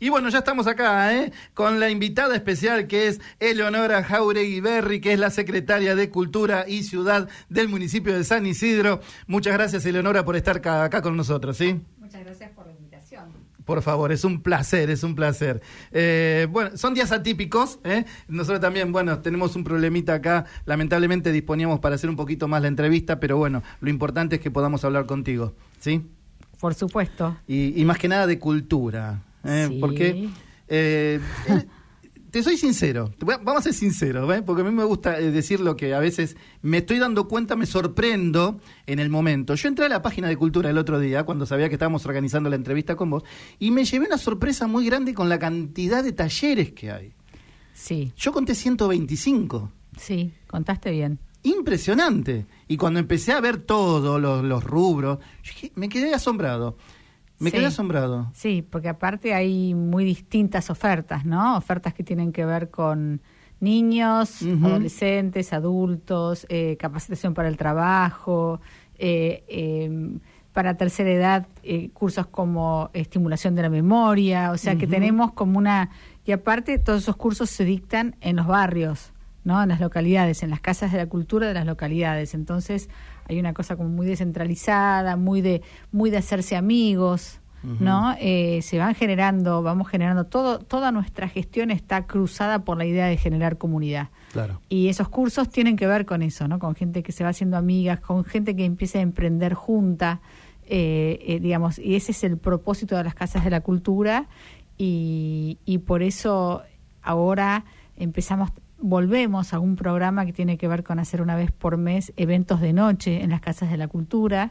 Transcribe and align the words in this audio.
Y 0.00 0.10
bueno, 0.10 0.28
ya 0.28 0.38
estamos 0.38 0.66
acá, 0.66 1.14
¿eh? 1.16 1.32
Con 1.54 1.80
la 1.80 1.90
invitada 1.90 2.36
especial 2.36 2.86
que 2.86 3.08
es 3.08 3.20
Eleonora 3.40 4.04
Jauregui 4.04 4.60
Berri, 4.60 5.00
que 5.00 5.12
es 5.12 5.18
la 5.18 5.30
secretaria 5.30 5.96
de 5.96 6.08
Cultura 6.10 6.66
y 6.68 6.84
Ciudad 6.84 7.28
del 7.48 7.68
municipio 7.68 8.16
de 8.16 8.22
San 8.22 8.46
Isidro. 8.46 9.00
Muchas 9.26 9.54
gracias, 9.54 9.84
Eleonora, 9.86 10.24
por 10.24 10.36
estar 10.36 10.58
acá, 10.58 11.02
con 11.02 11.16
nosotros, 11.16 11.56
¿sí? 11.56 11.80
Muchas 11.98 12.24
gracias 12.24 12.50
por 12.52 12.66
la 12.66 12.72
invitación. 12.72 13.24
Por 13.64 13.82
favor, 13.82 14.12
es 14.12 14.24
un 14.24 14.40
placer, 14.40 14.88
es 14.88 15.02
un 15.02 15.16
placer. 15.16 15.60
Eh, 15.90 16.46
bueno, 16.50 16.76
son 16.76 16.94
días 16.94 17.10
atípicos, 17.10 17.80
¿eh? 17.82 18.04
Nosotros 18.28 18.60
también, 18.60 18.92
bueno, 18.92 19.18
tenemos 19.18 19.56
un 19.56 19.64
problemita 19.64 20.14
acá. 20.14 20.46
Lamentablemente 20.64 21.32
disponíamos 21.32 21.80
para 21.80 21.96
hacer 21.96 22.08
un 22.08 22.16
poquito 22.16 22.46
más 22.46 22.62
la 22.62 22.68
entrevista, 22.68 23.18
pero 23.18 23.36
bueno, 23.36 23.64
lo 23.80 23.90
importante 23.90 24.36
es 24.36 24.40
que 24.40 24.50
podamos 24.52 24.84
hablar 24.84 25.06
contigo, 25.06 25.54
¿sí? 25.80 26.08
Por 26.60 26.74
supuesto. 26.74 27.36
Y, 27.46 27.84
más 27.84 27.98
que 27.98 28.08
nada 28.08 28.26
de 28.26 28.38
cultura. 28.38 29.22
¿Eh? 29.44 29.76
Porque, 29.80 30.28
eh, 30.68 31.20
eh, 31.48 31.64
te 32.30 32.42
soy 32.42 32.56
sincero, 32.56 33.12
vamos 33.20 33.60
a 33.60 33.62
ser 33.62 33.74
sinceros, 33.74 34.42
porque 34.44 34.62
a 34.62 34.64
mí 34.64 34.70
me 34.70 34.84
gusta 34.84 35.12
decir 35.12 35.60
lo 35.60 35.76
que 35.76 35.94
a 35.94 35.98
veces 35.98 36.36
me 36.62 36.78
estoy 36.78 36.98
dando 36.98 37.26
cuenta, 37.26 37.56
me 37.56 37.66
sorprendo 37.66 38.60
en 38.86 38.98
el 38.98 39.08
momento. 39.08 39.54
Yo 39.54 39.68
entré 39.68 39.86
a 39.86 39.88
la 39.88 40.02
página 40.02 40.28
de 40.28 40.36
cultura 40.36 40.70
el 40.70 40.78
otro 40.78 41.00
día, 41.00 41.24
cuando 41.24 41.46
sabía 41.46 41.68
que 41.68 41.74
estábamos 41.74 42.04
organizando 42.06 42.50
la 42.50 42.56
entrevista 42.56 42.96
con 42.96 43.10
vos, 43.10 43.24
y 43.58 43.70
me 43.70 43.84
llevé 43.84 44.06
una 44.06 44.18
sorpresa 44.18 44.66
muy 44.66 44.86
grande 44.86 45.14
con 45.14 45.28
la 45.28 45.38
cantidad 45.38 46.04
de 46.04 46.12
talleres 46.12 46.72
que 46.72 46.90
hay. 46.90 47.12
Sí. 47.72 48.12
Yo 48.16 48.32
conté 48.32 48.54
125. 48.54 49.72
Sí, 49.96 50.32
contaste 50.46 50.90
bien 50.90 51.18
impresionante. 51.42 52.46
Y 52.66 52.76
cuando 52.76 53.00
empecé 53.00 53.32
a 53.32 53.40
ver 53.40 53.58
todos 53.58 54.20
los, 54.20 54.64
rubros, 54.64 55.18
me 55.74 55.88
quedé 55.88 56.14
asombrado. 56.14 56.76
Me 57.38 57.52
quedé 57.52 57.66
asombrado. 57.66 58.30
Sí, 58.34 58.66
porque 58.68 58.88
aparte 58.88 59.34
hay 59.34 59.74
muy 59.74 60.04
distintas 60.04 60.70
ofertas, 60.70 61.24
¿no? 61.24 61.56
Ofertas 61.56 61.94
que 61.94 62.02
tienen 62.02 62.32
que 62.32 62.44
ver 62.44 62.70
con 62.70 63.20
niños, 63.60 64.42
adolescentes, 64.42 65.52
adultos, 65.52 66.46
eh, 66.48 66.76
capacitación 66.78 67.34
para 67.34 67.48
el 67.48 67.56
trabajo, 67.56 68.60
eh, 68.98 69.44
em, 69.48 70.20
para 70.52 70.76
tercera 70.76 71.10
edad, 71.10 71.46
eh, 71.62 71.90
cursos 71.90 72.26
como 72.26 72.90
estimulación 72.92 73.54
de 73.54 73.62
la 73.62 73.70
memoria, 73.70 74.50
o 74.50 74.58
sea 74.58 74.76
que 74.76 74.86
tenemos 74.86 75.32
como 75.32 75.58
una... 75.58 75.90
Y 76.24 76.32
aparte 76.32 76.78
todos 76.78 77.02
esos 77.02 77.16
cursos 77.16 77.48
se 77.48 77.64
dictan 77.64 78.16
en 78.20 78.36
los 78.36 78.46
barrios. 78.46 79.12
¿no? 79.44 79.62
en 79.62 79.70
las 79.70 79.80
localidades, 79.80 80.42
en 80.42 80.50
las 80.50 80.60
casas 80.60 80.92
de 80.92 80.98
la 80.98 81.06
cultura 81.06 81.48
de 81.48 81.54
las 81.54 81.64
localidades. 81.64 82.34
Entonces 82.34 82.90
hay 83.28 83.38
una 83.38 83.52
cosa 83.52 83.76
como 83.76 83.88
muy 83.88 84.06
descentralizada, 84.06 85.16
muy 85.16 85.40
de, 85.40 85.62
muy 85.92 86.10
de 86.10 86.16
hacerse 86.16 86.56
amigos, 86.56 87.40
¿no? 87.62 88.14
Eh, 88.20 88.60
se 88.62 88.78
van 88.78 88.94
generando, 88.94 89.62
vamos 89.62 89.88
generando, 89.88 90.24
todo, 90.24 90.60
toda 90.60 90.92
nuestra 90.92 91.28
gestión 91.28 91.70
está 91.70 92.06
cruzada 92.06 92.60
por 92.64 92.78
la 92.78 92.86
idea 92.86 93.06
de 93.06 93.16
generar 93.16 93.58
comunidad. 93.58 94.10
Claro. 94.32 94.60
Y 94.68 94.88
esos 94.88 95.08
cursos 95.08 95.50
tienen 95.50 95.76
que 95.76 95.86
ver 95.86 96.06
con 96.06 96.22
eso, 96.22 96.46
¿no? 96.46 96.58
Con 96.60 96.76
gente 96.76 97.02
que 97.02 97.12
se 97.12 97.24
va 97.24 97.30
haciendo 97.30 97.56
amigas, 97.56 98.00
con 98.00 98.24
gente 98.24 98.54
que 98.54 98.64
empieza 98.64 98.98
a 98.98 99.02
emprender 99.02 99.54
junta, 99.54 100.20
eh, 100.66 101.18
eh, 101.22 101.40
digamos, 101.40 101.78
y 101.78 101.96
ese 101.96 102.12
es 102.12 102.22
el 102.24 102.38
propósito 102.38 102.96
de 102.96 103.04
las 103.04 103.14
casas 103.14 103.42
de 103.42 103.50
la 103.50 103.60
cultura 103.60 104.28
y, 104.76 105.58
y 105.64 105.78
por 105.78 106.02
eso 106.02 106.62
ahora 107.02 107.64
empezamos 107.96 108.50
volvemos 108.78 109.52
a 109.52 109.58
un 109.58 109.76
programa 109.76 110.24
que 110.24 110.32
tiene 110.32 110.56
que 110.56 110.68
ver 110.68 110.84
con 110.84 110.98
hacer 110.98 111.20
una 111.20 111.36
vez 111.36 111.50
por 111.50 111.76
mes 111.76 112.12
eventos 112.16 112.60
de 112.60 112.72
noche 112.72 113.22
en 113.22 113.30
las 113.30 113.40
casas 113.40 113.70
de 113.70 113.76
la 113.76 113.88
cultura, 113.88 114.50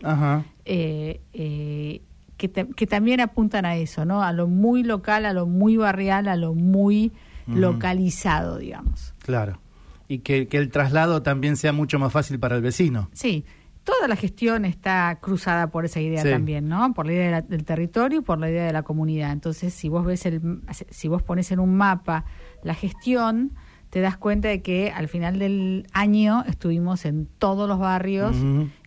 eh, 0.65 1.21
eh, 1.33 2.01
que, 2.37 2.49
que, 2.51 2.87
también 2.87 3.19
apuntan 3.19 3.65
a 3.65 3.77
eso, 3.77 4.05
¿no? 4.05 4.21
A 4.21 4.31
lo 4.33 4.47
muy 4.47 4.83
local, 4.83 5.25
a 5.25 5.33
lo 5.33 5.47
muy 5.47 5.77
barrial, 5.77 6.27
a 6.27 6.35
lo 6.35 6.53
muy 6.53 7.11
localizado, 7.47 8.57
digamos. 8.57 9.13
Claro. 9.19 9.59
Y 10.07 10.19
que, 10.19 10.47
el 10.51 10.69
traslado 10.69 11.21
también 11.23 11.57
sea 11.57 11.73
mucho 11.73 11.99
más 11.99 12.11
fácil 12.11 12.39
para 12.39 12.55
el 12.55 12.61
vecino. 12.61 13.09
Sí. 13.13 13.45
Toda 13.83 14.09
la 14.09 14.17
gestión 14.17 14.65
está 14.65 15.17
cruzada 15.21 15.67
por 15.67 15.85
esa 15.85 16.01
idea 16.01 16.21
también, 16.21 16.67
¿no? 16.67 16.93
Por 16.93 17.05
la 17.05 17.13
idea 17.13 17.41
del 17.41 17.63
territorio 17.63 18.19
y 18.19 18.21
por 18.21 18.37
la 18.37 18.49
idea 18.49 18.65
de 18.65 18.73
la 18.73 18.83
comunidad. 18.83 19.31
Entonces, 19.31 19.73
si 19.73 19.87
vos 19.87 20.05
ves 20.05 20.25
el, 20.25 20.61
si 20.89 21.07
vos 21.07 21.23
pones 21.23 21.53
en 21.53 21.61
un 21.61 21.73
mapa 21.77 22.25
la 22.63 22.73
gestión, 22.73 23.53
te 23.97 24.01
das 24.01 24.15
cuenta 24.15 24.47
de 24.47 24.61
que 24.61 24.91
al 24.91 25.07
final 25.07 25.39
del 25.39 25.87
año 25.91 26.43
estuvimos 26.47 27.03
en 27.03 27.27
todos 27.39 27.67
los 27.67 27.79
barrios. 27.79 28.35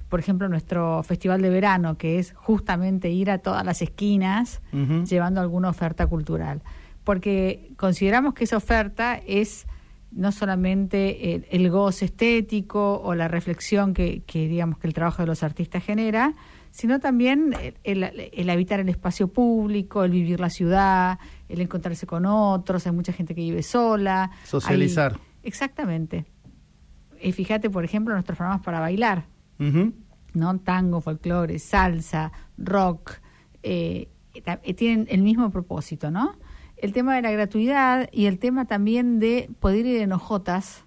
Por 0.08 0.20
ejemplo, 0.20 0.48
nuestro 0.48 1.02
festival 1.02 1.42
de 1.42 1.50
verano, 1.50 1.98
que 1.98 2.20
es 2.20 2.32
justamente 2.36 3.10
ir 3.10 3.28
a 3.28 3.38
todas 3.38 3.64
las 3.64 3.82
esquinas 3.82 4.62
llevando 5.08 5.40
alguna 5.40 5.68
oferta 5.68 6.06
cultural. 6.06 6.62
Porque 7.02 7.72
consideramos 7.76 8.34
que 8.34 8.44
esa 8.44 8.56
oferta 8.56 9.20
es 9.26 9.66
no 10.12 10.32
solamente 10.32 11.46
el, 11.50 11.70
goce 11.70 12.06
estético 12.06 13.00
o 13.00 13.14
la 13.14 13.28
reflexión 13.28 13.94
que, 13.94 14.22
que, 14.24 14.48
digamos 14.48 14.78
que 14.78 14.86
el 14.86 14.94
trabajo 14.94 15.22
de 15.22 15.26
los 15.26 15.42
artistas 15.42 15.84
genera, 15.84 16.34
sino 16.70 17.00
también 17.00 17.54
el, 17.84 18.50
habitar 18.50 18.80
el 18.80 18.88
espacio 18.88 19.28
público, 19.28 20.04
el 20.04 20.12
vivir 20.12 20.40
la 20.40 20.50
ciudad, 20.50 21.18
el 21.48 21.60
encontrarse 21.60 22.06
con 22.06 22.26
otros, 22.26 22.86
hay 22.86 22.92
mucha 22.92 23.12
gente 23.12 23.34
que 23.34 23.40
vive 23.40 23.62
sola. 23.62 24.30
Socializar. 24.44 25.18
exactamente. 25.42 26.26
Y 27.20 27.32
fíjate, 27.32 27.68
por 27.70 27.84
ejemplo, 27.84 28.14
nuestros 28.14 28.36
programas 28.36 28.62
para 28.62 28.80
bailar, 28.80 29.26
¿no? 30.32 30.58
Tango, 30.60 31.00
folclore, 31.00 31.58
salsa, 31.58 32.32
rock, 32.56 33.12
eh, 33.62 34.08
tienen 34.76 35.06
el 35.10 35.22
mismo 35.22 35.50
propósito, 35.50 36.10
¿no? 36.10 36.36
El 36.80 36.92
tema 36.92 37.14
de 37.14 37.22
la 37.22 37.30
gratuidad 37.30 38.08
y 38.10 38.26
el 38.26 38.38
tema 38.38 38.64
también 38.64 39.18
de 39.18 39.50
poder 39.60 39.86
ir 39.86 40.00
en 40.00 40.12
ojotas 40.12 40.84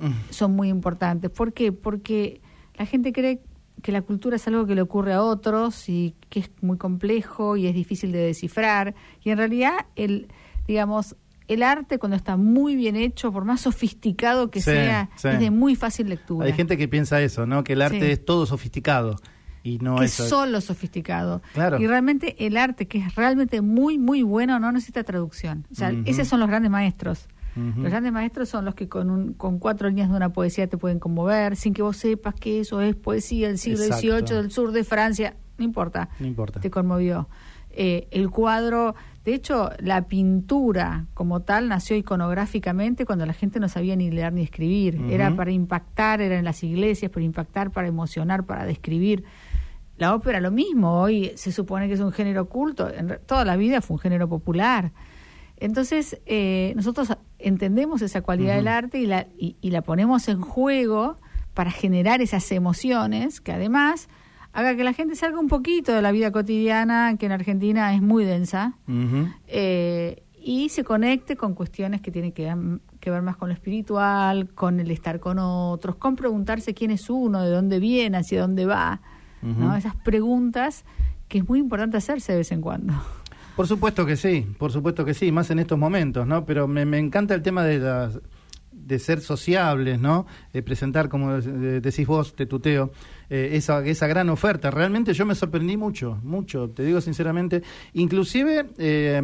mm. 0.00 0.30
son 0.30 0.56
muy 0.56 0.68
importantes. 0.68 1.30
¿Por 1.30 1.52
qué? 1.52 1.72
Porque 1.72 2.40
la 2.76 2.86
gente 2.86 3.12
cree 3.12 3.40
que 3.82 3.92
la 3.92 4.02
cultura 4.02 4.36
es 4.36 4.46
algo 4.48 4.66
que 4.66 4.74
le 4.74 4.80
ocurre 4.80 5.12
a 5.12 5.22
otros 5.22 5.88
y 5.88 6.14
que 6.30 6.40
es 6.40 6.50
muy 6.62 6.78
complejo 6.78 7.56
y 7.56 7.66
es 7.66 7.74
difícil 7.74 8.12
de 8.12 8.20
descifrar. 8.20 8.94
Y 9.22 9.30
en 9.30 9.38
realidad, 9.38 9.86
el, 9.96 10.28
digamos, 10.66 11.16
el 11.48 11.62
arte 11.62 11.98
cuando 11.98 12.16
está 12.16 12.36
muy 12.36 12.76
bien 12.76 12.96
hecho, 12.96 13.32
por 13.32 13.44
más 13.44 13.62
sofisticado 13.62 14.50
que 14.50 14.60
sea, 14.60 15.10
es 15.16 15.38
de 15.38 15.50
muy 15.50 15.76
fácil 15.76 16.08
lectura. 16.08 16.46
Hay 16.46 16.52
gente 16.52 16.78
que 16.78 16.88
piensa 16.88 17.20
eso, 17.20 17.46
¿no? 17.46 17.64
Que 17.64 17.74
el 17.74 17.82
arte 17.82 18.12
es 18.12 18.24
todo 18.24 18.46
sofisticado. 18.46 19.16
Y 19.62 19.78
no 19.78 19.96
que 19.96 20.06
es 20.06 20.12
solo 20.12 20.60
sofisticado. 20.60 21.42
Claro. 21.54 21.78
Y 21.80 21.86
realmente 21.86 22.46
el 22.46 22.56
arte, 22.56 22.88
que 22.88 22.98
es 22.98 23.14
realmente 23.14 23.60
muy, 23.60 23.98
muy 23.98 24.22
bueno, 24.22 24.58
no 24.58 24.72
necesita 24.72 25.04
traducción. 25.04 25.66
O 25.70 25.74
sea, 25.74 25.92
esos 26.04 26.28
son 26.28 26.40
los 26.40 26.48
grandes 26.48 26.70
maestros. 26.70 27.28
Los 27.54 27.90
grandes 27.90 28.12
maestros 28.12 28.48
son 28.48 28.64
los 28.64 28.74
que 28.74 28.88
con, 28.88 29.10
un, 29.10 29.34
con 29.34 29.58
cuatro 29.58 29.88
líneas 29.88 30.08
de 30.08 30.16
una 30.16 30.32
poesía 30.32 30.68
te 30.68 30.78
pueden 30.78 30.98
conmover, 30.98 31.54
sin 31.56 31.74
que 31.74 31.82
vos 31.82 31.98
sepas 31.98 32.34
que 32.34 32.60
eso 32.60 32.80
es 32.80 32.96
poesía 32.96 33.48
del 33.48 33.58
siglo 33.58 33.84
XVIII 33.84 34.36
del 34.36 34.50
sur 34.50 34.72
de 34.72 34.84
Francia. 34.84 35.36
No 35.58 35.64
importa. 35.64 36.08
No 36.18 36.26
importa. 36.26 36.60
Te 36.60 36.70
conmovió. 36.70 37.28
Eh, 37.74 38.08
el 38.10 38.30
cuadro, 38.30 38.94
de 39.24 39.34
hecho, 39.34 39.70
la 39.78 40.06
pintura 40.06 41.06
como 41.14 41.40
tal 41.40 41.68
nació 41.68 41.96
iconográficamente 41.96 43.06
cuando 43.06 43.24
la 43.26 43.32
gente 43.32 43.60
no 43.60 43.68
sabía 43.68 43.96
ni 43.96 44.10
leer 44.10 44.32
ni 44.32 44.42
escribir. 44.42 45.00
Era 45.10 45.34
para 45.36 45.50
impactar, 45.50 46.20
era 46.20 46.38
en 46.38 46.44
las 46.44 46.62
iglesias, 46.62 47.10
para 47.10 47.24
impactar, 47.24 47.70
para 47.70 47.88
emocionar, 47.88 48.44
para 48.44 48.64
describir. 48.64 49.24
La 50.02 50.16
ópera 50.16 50.40
lo 50.40 50.50
mismo, 50.50 51.00
hoy 51.00 51.30
se 51.36 51.52
supone 51.52 51.86
que 51.86 51.94
es 51.94 52.00
un 52.00 52.10
género 52.10 52.42
oculto, 52.42 52.92
en, 52.92 53.20
toda 53.24 53.44
la 53.44 53.54
vida 53.54 53.80
fue 53.80 53.94
un 53.94 54.00
género 54.00 54.28
popular. 54.28 54.90
Entonces, 55.58 56.20
eh, 56.26 56.72
nosotros 56.74 57.16
entendemos 57.38 58.02
esa 58.02 58.20
cualidad 58.20 58.56
del 58.56 58.66
arte 58.66 58.98
y 58.98 59.06
la, 59.06 59.28
y, 59.38 59.70
la 59.70 59.82
ponemos 59.82 60.26
en 60.26 60.40
juego 60.40 61.18
para 61.54 61.70
generar 61.70 62.20
esas 62.20 62.50
emociones 62.50 63.40
que 63.40 63.52
además 63.52 64.08
haga 64.52 64.74
que 64.74 64.82
la 64.82 64.92
gente 64.92 65.14
salga 65.14 65.38
un 65.38 65.46
poquito 65.46 65.92
de 65.92 66.02
la 66.02 66.10
vida 66.10 66.32
cotidiana, 66.32 67.16
que 67.16 67.26
en 67.26 67.32
Argentina 67.32 67.94
es 67.94 68.02
muy 68.02 68.24
densa, 68.24 68.74
eh, 69.46 70.24
y 70.36 70.70
se 70.70 70.82
conecte 70.82 71.36
con 71.36 71.54
cuestiones 71.54 72.00
que 72.00 72.10
tienen 72.10 72.32
que, 72.32 72.52
que, 72.98 73.08
ver 73.08 73.22
más 73.22 73.36
con 73.36 73.50
lo 73.50 73.54
espiritual, 73.54 74.52
con 74.52 74.80
el 74.80 74.90
estar 74.90 75.20
con 75.20 75.38
otros, 75.38 75.94
con 75.94 76.16
preguntarse 76.16 76.74
quién 76.74 76.90
es 76.90 77.08
uno, 77.08 77.40
de 77.40 77.50
dónde 77.50 77.78
viene, 77.78 78.16
hacia 78.16 78.40
dónde 78.40 78.66
va, 78.66 79.00
¿no? 79.42 79.76
Esas 79.76 79.96
preguntas 79.96 80.84
que 81.28 81.38
es 81.38 81.48
muy 81.48 81.58
importante 81.58 81.96
hacerse 81.96 82.32
de 82.32 82.38
vez 82.38 82.52
en 82.52 82.60
cuando. 82.60 82.94
Por 83.56 83.66
supuesto 83.66 84.06
que 84.06 84.16
sí, 84.16 84.46
por 84.58 84.72
supuesto 84.72 85.04
que 85.04 85.14
sí, 85.14 85.30
más 85.30 85.50
en 85.50 85.58
estos 85.58 85.78
momentos, 85.78 86.26
¿no? 86.26 86.46
Pero 86.46 86.66
me, 86.66 86.82
encanta 86.98 87.34
el 87.34 87.42
tema 87.42 87.64
de 87.64 87.78
las 87.78 88.18
de 88.70 88.98
ser 88.98 89.20
sociables, 89.20 90.00
¿no? 90.00 90.26
De 90.52 90.62
presentar, 90.62 91.08
como 91.08 91.40
decís 91.40 92.06
vos, 92.06 92.34
te 92.34 92.46
tuteo, 92.46 92.92
eh, 93.28 93.50
esa, 93.52 93.84
esa 93.84 94.06
gran 94.06 94.30
oferta. 94.30 94.70
Realmente 94.70 95.12
yo 95.12 95.26
me 95.26 95.34
sorprendí 95.34 95.76
mucho, 95.76 96.18
mucho, 96.22 96.70
te 96.70 96.82
digo 96.82 97.00
sinceramente. 97.00 97.62
Inclusive, 97.92 98.70
eh, 98.78 99.20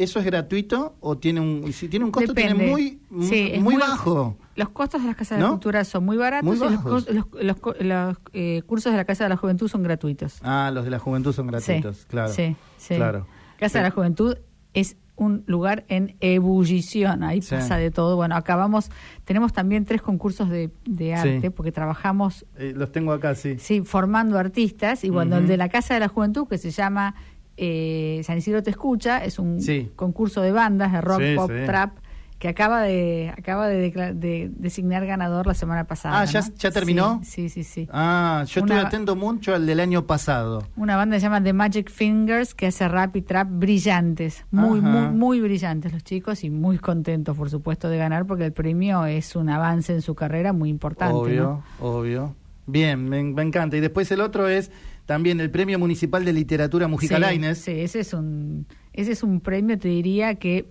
¿eso 0.00 0.18
es 0.18 0.24
gratuito 0.24 0.96
o 1.00 1.18
tiene 1.18 1.40
un, 1.40 1.72
si 1.72 1.88
tiene 1.88 2.06
un 2.06 2.10
costo, 2.10 2.32
tiene 2.34 2.54
muy, 2.54 3.00
muy, 3.10 3.76
bajo? 3.76 4.36
Los 4.56 4.70
costos 4.70 5.02
de 5.02 5.08
las 5.08 5.16
casas 5.16 5.38
de 5.38 5.46
cultura 5.46 5.84
son 5.84 6.04
muy 6.04 6.16
baratos 6.16 6.56
y 6.56 7.44
los, 7.44 8.16
eh, 8.32 8.62
cursos 8.66 8.92
de 8.92 8.96
la 8.96 9.04
Casa 9.04 9.24
de 9.24 9.30
la 9.30 9.36
Juventud 9.36 9.68
son 9.68 9.82
gratuitos. 9.82 10.38
Ah, 10.42 10.70
los 10.72 10.84
de 10.84 10.90
la 10.90 10.98
Juventud 10.98 11.32
son 11.32 11.48
gratuitos, 11.48 12.06
claro. 12.06 12.32
Sí, 12.32 12.56
sí. 12.78 12.96
Claro. 12.96 13.26
Casa 13.58 13.78
de 13.78 13.84
la 13.84 13.90
Juventud 13.90 14.36
es 14.72 14.96
un 15.16 15.44
lugar 15.46 15.84
en 15.88 16.16
ebullición, 16.20 17.22
ahí 17.22 17.42
pasa 17.42 17.76
de 17.76 17.90
todo. 17.90 18.16
Bueno, 18.16 18.36
acabamos, 18.36 18.90
tenemos 19.24 19.52
también 19.52 19.84
tres 19.84 20.00
concursos 20.00 20.48
de, 20.48 20.70
de 20.86 21.14
arte, 21.14 21.50
porque 21.50 21.72
trabajamos, 21.72 22.46
Eh, 22.56 22.72
los 22.74 22.90
tengo 22.90 23.12
acá, 23.12 23.34
sí. 23.34 23.56
sí, 23.58 23.82
formando 23.82 24.38
artistas, 24.38 25.04
y 25.04 25.10
bueno, 25.10 25.36
el 25.36 25.46
de 25.46 25.58
la 25.58 25.68
Casa 25.68 25.92
de 25.92 26.00
la 26.00 26.08
Juventud, 26.08 26.48
que 26.48 26.56
se 26.56 26.70
llama 26.70 27.14
eh, 27.56 28.20
San 28.24 28.38
Isidro 28.38 28.62
Te 28.62 28.70
Escucha, 28.70 29.24
es 29.24 29.38
un 29.38 29.60
Sí. 29.60 29.90
concurso 29.96 30.40
de 30.42 30.52
bandas, 30.52 30.92
de 30.92 31.00
rock, 31.00 31.20
Sí, 31.20 31.34
pop, 31.36 31.50
sí. 31.50 31.66
trap, 31.66 31.98
que 32.38 32.48
acaba 32.48 32.80
de 32.80 33.34
acaba 33.36 33.68
de, 33.68 34.50
designar 34.56 35.04
ganador 35.04 35.46
la 35.46 35.52
semana 35.52 35.84
pasada. 35.84 36.20
Ah, 36.20 36.24
¿ya- 36.24 36.40
¿no? 36.40 36.46
ya 36.56 36.70
terminó? 36.70 37.20
Sí, 37.22 37.50
sí, 37.50 37.64
sí. 37.64 37.86
Ah, 37.92 38.44
yo 38.48 38.62
Una- 38.62 38.76
estoy 38.76 38.86
atento 38.86 39.14
mucho 39.14 39.54
al 39.54 39.66
del 39.66 39.78
año 39.78 40.06
pasado. 40.06 40.64
Una 40.76 40.96
banda 40.96 41.16
que 41.16 41.20
se 41.20 41.26
llama 41.26 41.42
The 41.42 41.52
Magic 41.52 41.90
Fingers 41.90 42.54
que 42.54 42.68
hace 42.68 42.88
rap 42.88 43.14
y 43.16 43.20
trap 43.20 43.46
brillantes, 43.50 44.46
muy, 44.50 44.78
Ajá. 44.80 44.88
muy, 44.88 45.08
muy 45.18 45.40
brillantes 45.42 45.92
los 45.92 46.02
chicos 46.02 46.42
y 46.42 46.48
muy 46.48 46.78
contentos, 46.78 47.36
por 47.36 47.50
supuesto, 47.50 47.90
de 47.90 47.98
ganar 47.98 48.24
porque 48.24 48.46
el 48.46 48.52
premio 48.54 49.04
es 49.04 49.36
un 49.36 49.50
avance 49.50 49.92
en 49.92 50.00
su 50.00 50.14
carrera 50.14 50.54
muy 50.54 50.70
importante. 50.70 51.12
obvio, 51.14 51.62
¿no? 51.78 51.86
obvio. 51.86 52.34
Bien, 52.66 53.06
me, 53.06 53.22
me 53.22 53.42
encanta. 53.42 53.76
Y 53.76 53.80
después 53.80 54.10
el 54.12 54.20
otro 54.22 54.48
es 54.48 54.70
también 55.10 55.40
el 55.40 55.50
Premio 55.50 55.76
Municipal 55.76 56.24
de 56.24 56.32
Literatura 56.32 56.86
Mujica 56.86 57.16
sí, 57.16 57.54
sí, 57.56 57.80
ese 57.80 57.98
es 57.98 58.14
un 58.14 58.64
ese 58.92 59.10
es 59.10 59.24
un 59.24 59.40
premio, 59.40 59.76
te 59.76 59.88
diría 59.88 60.36
que 60.36 60.70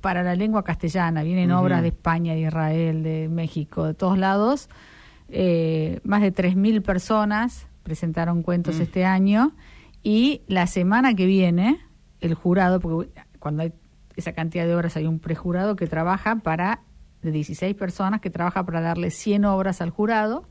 para 0.00 0.22
la 0.22 0.34
lengua 0.34 0.64
castellana 0.64 1.22
vienen 1.22 1.50
obras 1.50 1.82
de 1.82 1.88
España, 1.88 2.32
de 2.32 2.40
Israel, 2.40 3.02
de 3.02 3.28
México, 3.28 3.84
de 3.84 3.92
todos 3.92 4.16
lados. 4.16 4.70
Eh, 5.28 6.00
más 6.04 6.22
de 6.22 6.32
3.000 6.32 6.80
personas 6.80 7.66
presentaron 7.82 8.42
cuentos 8.42 8.78
Mm. 8.78 8.82
este 8.82 9.04
año 9.04 9.54
y 10.02 10.40
la 10.46 10.66
semana 10.66 11.12
que 11.14 11.26
viene 11.26 11.78
el 12.22 12.32
jurado, 12.32 12.80
porque 12.80 13.10
cuando 13.38 13.62
hay 13.62 13.74
esa 14.16 14.32
cantidad 14.32 14.64
de 14.64 14.74
obras 14.74 14.96
hay 14.96 15.06
un 15.06 15.18
prejurado 15.18 15.76
que 15.76 15.86
trabaja 15.86 16.36
para, 16.36 16.80
de 17.20 17.30
16 17.30 17.74
personas, 17.74 18.22
que 18.22 18.30
trabaja 18.30 18.64
para 18.64 18.80
darle 18.80 19.10
100 19.10 19.44
obras 19.44 19.82
al 19.82 19.90
jurado. 19.90 20.48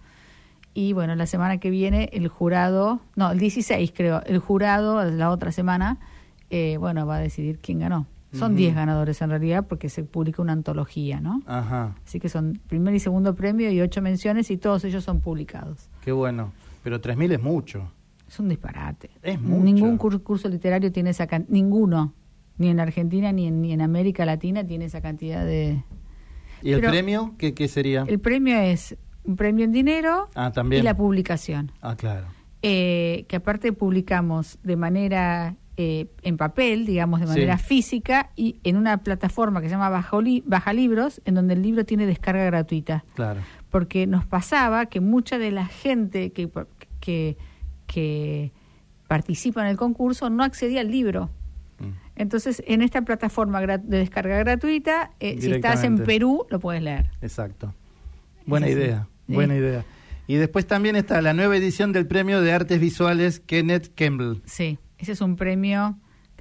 Y 0.76 0.94
bueno, 0.94 1.16
la 1.16 1.26
semana 1.26 1.58
que 1.58 1.70
viene 1.72 2.10
el 2.14 2.28
jurado, 2.28 3.00
no, 3.16 3.32
el 3.32 3.40
16 3.40 3.92
creo, 3.96 4.22
el 4.26 4.38
jurado, 4.40 5.04
la 5.10 5.32
otra 5.32 5.52
semana, 5.52 5.98
eh, 6.52 6.76
bueno, 6.78 7.08
va 7.08 7.16
a 7.16 7.20
decidir 7.20 7.58
quién 7.60 7.80
ganó. 7.80 8.06
Son 8.34 8.52
Ujú. 8.52 8.58
10 8.58 8.76
ganadores 8.76 9.22
en 9.22 9.30
realidad 9.30 9.66
porque 9.68 9.88
se 9.88 10.04
publica 10.04 10.42
una 10.42 10.52
antología, 10.52 11.22
¿no? 11.22 11.42
Ajá, 11.48 11.96
Así 12.06 12.20
que 12.20 12.28
son 12.28 12.60
primer 12.68 12.94
y 12.94 13.00
segundo 13.00 13.34
premio 13.34 13.72
y 13.72 13.80
ocho 13.80 14.02
menciones 14.02 14.52
y 14.52 14.58
todos 14.58 14.84
ellos 14.84 15.04
son 15.06 15.22
publicados. 15.22 15.90
qué 16.04 16.12
bueno. 16.12 16.52
Pero 16.84 17.00
3.000 17.02 17.32
es 17.32 17.42
mucho. 17.42 17.90
Es 18.28 18.38
un 18.40 18.50
disparate. 18.50 19.10
Es 19.24 19.40
mucho. 19.42 19.64
Ningún 19.64 19.98
cur- 19.98 20.22
curso 20.22 20.50
literario 20.50 20.92
tiene 20.92 21.12
esa 21.12 21.26
cantidad, 21.26 21.54
ninguno, 21.54 22.14
ni 22.58 22.68
en 22.68 22.80
Argentina 22.82 23.32
ni 23.32 23.48
en, 23.48 23.62
ni 23.62 23.72
en 23.72 23.82
América 23.82 24.26
Latina 24.26 24.66
tiene 24.68 24.86
esa 24.86 25.00
cantidad 25.02 25.46
de... 25.46 25.82
¿Y 26.62 26.72
el 26.74 26.82
premio? 26.82 27.34
¿Qué, 27.38 27.54
qué 27.54 27.68
sería? 27.70 28.04
El 28.08 28.20
premio 28.20 28.58
es 28.60 28.98
un 29.26 29.36
premio 29.36 29.66
en 29.66 29.72
dinero 29.72 30.30
Ah, 30.36 30.52
también. 30.52 30.82
y 30.82 30.84
la 30.84 30.96
publicación. 30.96 31.72
Ah, 31.82 31.96
claro. 31.96 32.28
eh, 32.62 33.26
que 33.28 33.36
aparte 33.36 33.74
publicamos 33.74 34.58
de 34.64 34.76
manera 34.76 35.56
eh, 35.78 36.08
en 36.24 36.38
papel, 36.38 36.86
digamos, 36.86 37.20
de 37.20 37.26
Sí. 37.28 37.32
manera 37.34 37.58
física 37.58 38.30
y 38.38 38.60
en 38.64 38.78
una 38.78 39.00
plataforma 39.00 39.60
que 39.62 39.68
se 39.68 39.74
llama 39.74 39.90
Bajo 39.90 40.22
Li- 40.22 40.42
Baja 40.48 40.72
Libros, 40.74 41.22
en 41.26 41.36
donde 41.36 41.54
el 41.54 41.62
libro 41.62 41.84
tiene 41.86 42.06
descarga 42.08 42.46
gratuita. 42.46 43.04
Claro. 43.14 43.42
Porque 43.70 44.08
nos 44.08 44.26
pasaba 44.26 44.86
que 44.86 45.02
mucha 45.02 45.38
de 45.38 45.52
la 45.52 45.66
gente 45.66 46.32
que, 46.32 46.50
que, 47.02 47.36
que 47.88 48.52
participa 49.08 49.62
en 49.62 49.68
el 49.68 49.76
concurso 49.78 50.30
no 50.30 50.44
accedía 50.44 50.80
al 50.82 50.90
libro. 50.90 51.30
Mm. 51.80 51.90
Entonces, 52.16 52.64
en 52.66 52.82
esta 52.82 53.02
plataforma 53.02 53.60
de 53.62 53.78
descarga 54.00 54.38
gratuita, 54.40 55.12
eh, 55.20 55.40
si 55.42 55.52
estás 55.52 55.84
en. 55.84 55.98
Perú, 55.98 56.46
lo 56.50 56.60
puedes 56.60 56.82
leer. 56.82 57.12
Exacto. 57.22 57.74
Buena 58.46 58.70
idea. 58.70 59.08
Buena 59.28 59.56
idea. 59.56 59.86
Y 60.28 60.36
después 60.36 60.66
también 60.66 60.96
está 60.96 61.22
la 61.22 61.34
nueva 61.34 61.56
edición 61.56 61.92
del 61.92 62.08
Premio 62.08 62.42
de 62.42 62.52
Artes 62.52 62.80
Visuales 62.80 63.40
Kenneth 63.40 63.94
Campbell. 63.96 64.42
Sí, 64.46 64.80
ese 64.98 65.12
es 65.12 65.22
un 65.22 65.36
premio 65.36 65.98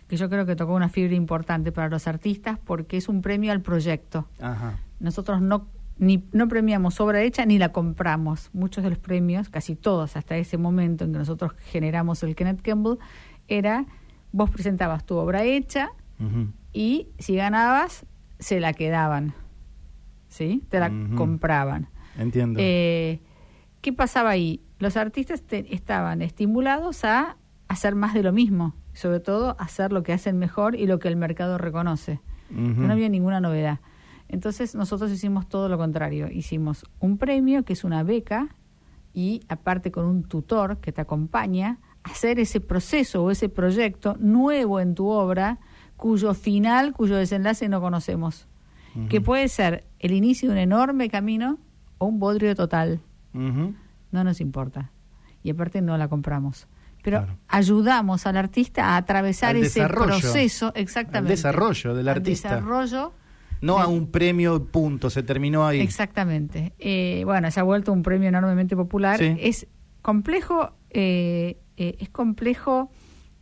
que 0.09 0.17
yo 0.17 0.29
creo 0.29 0.47
que 0.47 0.57
tocó 0.57 0.75
una 0.75 0.89
fibra 0.89 1.15
importante 1.15 1.73
para 1.73 1.89
los 1.89 2.07
artistas 2.07 2.59
porque 2.65 2.97
es 2.97 3.09
un 3.09 3.23
premio 3.23 3.53
al 3.53 3.61
proyecto. 3.61 4.29
Ajá. 4.41 4.81
Nosotros 5.01 5.41
no 5.41 5.69
ni 5.97 6.25
no 6.33 6.49
premiamos 6.49 7.01
obra 7.01 7.23
hecha 7.23 7.47
ni 7.47 7.59
la 7.59 7.71
compramos. 7.71 8.51
Muchos 8.53 8.83
de 8.83 8.91
los 8.91 8.99
premios, 8.99 9.49
casi 9.49 9.77
todos 9.77 10.17
hasta 10.17 10.37
ese 10.37 10.59
momento 10.59 11.05
en 11.05 11.13
que 11.13 11.19
nosotros 11.19 11.53
generamos 11.67 12.23
el 12.23 12.35
Kenneth 12.35 12.63
Campbell, 12.63 12.99
era 13.49 13.87
vos 14.33 14.51
presentabas 14.51 15.05
tu 15.05 15.17
obra 15.17 15.45
hecha 15.45 15.91
y 16.73 17.09
si 17.19 17.37
ganabas 17.37 18.07
se 18.39 18.59
la 18.59 18.73
quedaban, 18.73 19.35
¿sí? 20.29 20.63
Te 20.71 20.81
la 20.81 20.91
compraban. 21.17 21.89
Entiendo. 22.19 22.59
Eh, 22.63 23.21
¿Qué 23.81 23.93
pasaba 23.93 24.31
ahí? 24.31 24.61
Los 24.79 24.97
artistas 24.97 25.43
te- 25.43 25.75
estaban 25.75 26.23
estimulados 26.23 27.05
a 27.05 27.37
hacer 27.69 27.95
más 27.95 28.15
de 28.15 28.23
lo 28.23 28.33
mismo, 28.33 28.75
sobre 28.93 29.21
todo 29.21 29.57
hacer 29.59 29.93
lo 29.93 30.03
que 30.03 30.13
hacen 30.13 30.39
mejor 30.39 30.75
y 30.75 30.87
lo 30.87 30.99
que 30.99 31.09
el 31.09 31.17
mercado 31.17 31.59
reconoce. 31.59 32.21
No 32.51 32.93
había 32.93 33.09
ninguna 33.09 33.41
novedad. 33.41 33.81
Entonces 34.29 34.75
nosotros 34.75 35.11
hicimos 35.11 35.49
todo 35.49 35.69
lo 35.69 35.77
contrario. 35.77 36.29
Hicimos 36.31 36.85
un 37.01 37.19
premio 37.19 37.65
que 37.65 37.73
es 37.73 37.85
una 37.85 38.03
beca 38.03 38.49
y 39.13 39.43
aparte 39.49 39.91
con 39.91 40.07
un 40.07 40.23
tutor 40.25 40.79
que 40.79 40.93
te 40.93 41.01
acompaña 41.01 41.79
a 42.05 42.11
hacer 42.11 42.39
ese 42.39 42.61
proceso 42.61 43.25
o 43.25 43.31
ese 43.31 43.49
proyecto 43.49 44.17
nuevo 44.19 44.81
en 44.81 44.95
tu 44.95 45.09
obra 45.09 45.59
cuyo 45.97 46.35
final, 46.35 46.93
cuyo 46.93 47.17
desenlace 47.17 47.69
no 47.69 47.81
conocemos. 47.81 48.47
Que 49.09 49.21
puede 49.21 49.49
ser 49.49 49.85
el 49.99 50.13
inicio 50.13 50.49
de 50.49 50.55
un 50.55 50.59
enorme 50.61 51.09
camino 51.11 51.59
o 52.05 52.07
un 52.07 52.19
bodrio 52.19 52.55
total. 52.55 53.01
No 53.33 54.25
nos 54.25 54.41
importa. 54.41 54.91
Y 55.43 55.51
aparte 55.51 55.81
no 55.83 55.97
la 55.99 56.09
compramos. 56.09 56.69
Pero 57.03 57.19
Claro. 57.19 57.37
ayudamos 57.49 58.27
al 58.27 58.37
artista 58.37 58.91
a 58.91 58.97
atravesar 58.97 59.57
Al 59.57 59.65
ese 59.65 59.87
proceso, 59.87 60.73
exactamente. 60.75 61.33
Desarrollo 61.33 61.95
del 61.95 62.09
Al 62.09 62.17
artista. 62.17 62.49
desarrollo 62.49 63.13
No 63.61 63.79
a 63.79 63.89
un 63.89 64.11
premio, 64.11 64.65
punto, 64.67 65.11
se 65.11 65.23
terminó 65.23 65.67
ahí. 65.67 65.81
Exactamente. 65.81 66.73
Eh, 66.79 67.23
bueno, 67.25 67.51
se 67.51 67.61
ha 67.61 67.63
vuelto 67.63 67.93
un 67.93 68.03
premio 68.03 68.29
enormemente 68.29 68.75
popular. 68.77 69.19
Sí. 69.19 69.37
Es 69.39 69.67
complejo, 70.03 70.73
eh, 70.91 71.59
eh, 71.77 71.97
es 71.99 72.09
complejo 72.11 72.91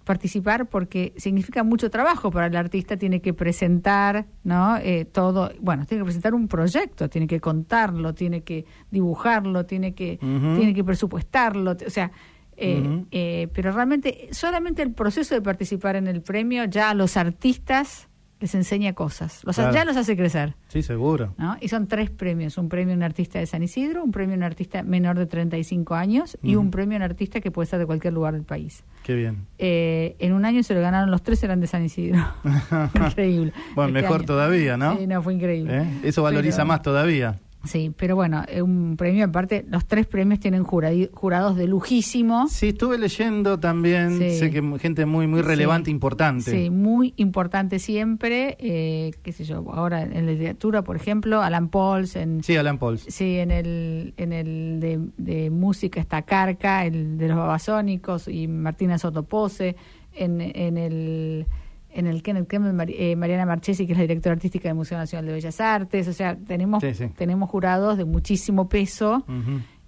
participar 0.05 0.69
porque 0.69 1.13
significa 1.17 1.63
mucho 1.63 1.91
trabajo 1.91 2.31
para 2.31 2.47
el 2.47 2.57
artista. 2.57 2.97
Tiene 2.97 3.21
que 3.21 3.33
presentar, 3.35 4.27
¿no? 4.45 4.77
Eh, 4.79 5.05
todo. 5.05 5.53
Bueno, 5.61 5.87
tiene 5.87 6.03
que 6.03 6.07
presentar 6.07 6.35
un 6.35 6.49
proyecto, 6.49 7.09
tiene 7.09 7.27
que 7.27 7.41
contarlo, 7.41 8.15
tiene 8.15 8.43
que 8.43 8.65
dibujarlo, 8.91 9.67
tiene 9.67 9.95
que, 9.95 10.19
tiene 10.19 10.75
que 10.75 10.85
presupuestarlo. 10.85 11.73
O 11.87 11.91
sea. 11.91 12.11
eh, 12.55 13.05
eh, 13.11 13.49
pero 13.55 13.73
realmente 13.73 14.29
solamente 14.31 14.83
el 14.83 14.93
proceso 14.93 15.35
de 15.35 15.41
participar 15.41 15.97
en 15.97 16.07
el 16.07 16.21
premio 16.21 16.67
ya 16.67 16.91
a 16.91 16.95
los 16.95 17.17
artistas 17.17 18.09
les 18.43 18.55
enseña 18.55 18.93
cosas, 18.93 19.43
los, 19.45 19.57
Claro. 19.57 19.73
ya 19.73 19.85
los 19.87 19.97
hace 19.97 20.17
crecer. 20.17 20.55
Sí, 20.69 20.83
seguro. 20.83 21.33
¿no? 21.39 21.57
Y 21.61 21.69
son 21.69 21.87
tres 21.87 22.11
premios, 22.11 22.59
un 22.59 22.69
premio 22.69 22.93
a 22.93 22.97
un 22.97 23.03
artista 23.03 23.39
de 23.39 23.47
San 23.47 23.63
Isidro, 23.63 24.05
un 24.05 24.11
premio 24.11 24.35
a 24.35 24.37
un 24.37 24.43
artista 24.43 24.83
menor 24.83 25.17
de 25.19 25.27
35 25.27 25.95
años 25.95 26.37
y 26.43 26.57
un 26.57 26.71
premio 26.71 26.97
a 26.97 26.99
un 26.99 27.03
artista 27.05 27.41
que 27.41 27.51
puede 27.51 27.67
ser 27.67 27.79
de 27.79 27.87
cualquier 27.87 28.13
lugar 28.13 28.35
del 28.35 28.43
país. 28.43 28.85
Qué 29.05 29.15
bien. 29.15 29.47
Eh, 29.59 30.17
en 30.19 30.33
un 30.35 30.45
año 30.45 30.63
se 30.63 30.75
lo 30.75 30.81
ganaron 30.81 31.11
los 31.11 31.23
tres, 31.23 31.43
eran 31.43 31.61
de 31.61 31.67
San 31.69 31.85
Isidro. 31.85 32.19
increíble. 32.95 33.53
Bueno, 33.75 33.89
Este 33.91 34.03
mejor 34.03 34.19
año. 34.21 34.27
todavía, 34.27 34.77
¿no? 34.77 34.99
Sí, 34.99 35.07
no, 35.07 35.23
fue 35.23 35.35
increíble. 35.35 35.79
¿Eh? 35.83 35.87
Eso 36.05 36.23
valoriza 36.23 36.59
Pero- 36.59 36.67
más 36.67 36.83
todavía. 36.83 37.39
Sí, 37.65 37.93
pero 37.97 38.17
bueno, 38.17 38.43
eh, 38.49 38.61
un 38.61 38.97
premio, 38.97 39.25
aparte, 39.25 39.65
los 39.69 39.87
tres 39.87 40.07
premios 40.09 40.41
tienen 40.41 40.65
jurados 40.65 41.57
de 41.57 41.67
lujísimo. 41.69 42.49
Sí, 42.49 42.69
estuve 42.69 42.99
leyendo 42.99 43.61
también, 43.61 44.19
Sí. 44.19 44.31
sé 44.39 44.51
que 44.51 44.61
gente 44.81 45.07
muy 45.07 45.29
muy 45.29 45.43
relevante, 45.43 45.87
Sí. 45.87 45.93
importante. 45.93 46.51
Sí, 46.51 46.71
muy 46.71 47.15
importante 47.17 47.79
siempre, 47.79 48.57
eh, 48.59 49.13
qué 49.23 49.31
sé 49.33 49.45
yo, 49.45 49.65
ahora 49.73 50.03
en 50.03 50.27
la 50.27 50.33
literatura, 50.33 50.83
por 50.83 50.97
ejemplo, 50.97 51.41
Alan 51.41 51.69
Pauls, 51.69 52.17
en, 52.17 52.43
Sí, 52.43 52.57
Alan 52.57 52.79
Pauls. 52.79 53.05
Sí, 53.09 53.39
en 53.39 53.53
el, 53.53 54.15
en 54.17 54.33
el 54.33 54.81
de, 54.81 54.99
de 55.17 55.51
música 55.51 56.01
está 56.01 56.23
Carca, 56.23 56.85
el 56.85 57.17
de 57.17 57.29
los 57.29 57.37
babasónicos 57.37 58.27
y 58.27 58.49
Martina 58.49 58.99
Sotopose, 58.99 59.77
en, 60.15 60.41
en 60.41 60.77
el 60.79 61.47
en 61.95 62.07
el 62.07 62.23
Kenneth 62.23 62.49
eh, 62.89 63.17
Mariana 63.17 63.47
Marchesi, 63.47 63.87
que 63.87 63.93
es 63.93 63.99
la 63.99 64.03
directora 64.03 64.35
artística 64.35 64.69
del 64.69 64.77
Museo 64.77 64.99
Nacional 64.99 65.27
de 65.27 65.33
Bellas 65.33 65.61
Artes, 65.61 66.09
o 66.09 66.13
sea, 66.13 66.37
tenemos, 66.37 66.83
Sí, 66.83 66.95
sí. 66.95 67.09
tenemos 67.17 67.51
jurados 67.51 67.99
de 67.99 68.05
muchísimo 68.05 68.69
peso 68.69 69.25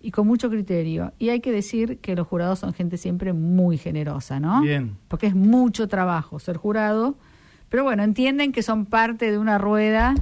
y 0.00 0.10
con 0.10 0.26
mucho 0.26 0.50
criterio. 0.50 1.12
Y 1.18 1.30
hay 1.30 1.40
que 1.40 1.50
decir 1.50 1.98
que 2.00 2.14
los 2.14 2.26
jurados 2.26 2.58
son 2.58 2.74
gente 2.74 2.98
siempre 2.98 3.32
muy 3.32 3.78
generosa, 3.78 4.38
¿no? 4.38 4.60
Bien. 4.60 4.96
Porque 5.08 5.26
es 5.26 5.34
mucho 5.34 5.88
trabajo 5.88 6.38
ser 6.38 6.56
jurado, 6.58 7.16
pero 7.70 7.84
bueno, 7.84 8.02
entienden 8.02 8.52
que 8.52 8.62
son 8.62 8.84
parte 8.86 9.30
de 9.30 9.38
una 9.38 9.56
rueda, 9.58 10.14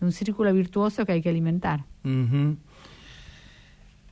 de 0.00 0.06
un 0.06 0.12
círculo 0.12 0.52
virtuoso 0.52 1.04
que 1.04 1.12
hay 1.12 1.22
que 1.22 1.28
alimentar. 1.28 1.84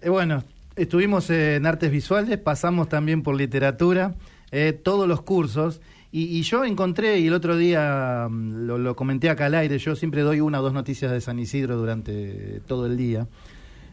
Eh, 0.03 0.09
bueno, 0.09 0.45
estuvimos 0.77 1.31
en 1.31 1.67
artes 1.67 1.91
visuales, 1.91 2.39
pasamos 2.39 2.89
también 2.89 3.23
por 3.23 3.35
literatura, 3.37 4.15
eh, 4.51 4.73
todos 4.73 5.09
los 5.09 5.23
cursos, 5.23 5.81
Y, 6.13 6.43
yo 6.43 6.65
encontré, 6.65 7.21
y 7.21 7.29
el 7.29 7.35
otro 7.35 7.57
día 7.57 8.27
mm, 8.29 8.67
lo, 8.67 8.97
comenté 8.97 9.31
acá 9.31 9.47
al 9.47 9.55
aire, 9.55 9.79
yo 9.79 9.95
siempre 9.95 10.23
doy 10.23 10.41
una 10.41 10.59
o 10.59 10.63
dos 10.63 10.73
noticias 10.73 11.13
de 11.13 11.21
San 11.21 11.39
Isidro 11.39 11.77
durante 11.77 12.61
todo 12.67 12.87
el 12.87 12.97
día. 12.97 13.29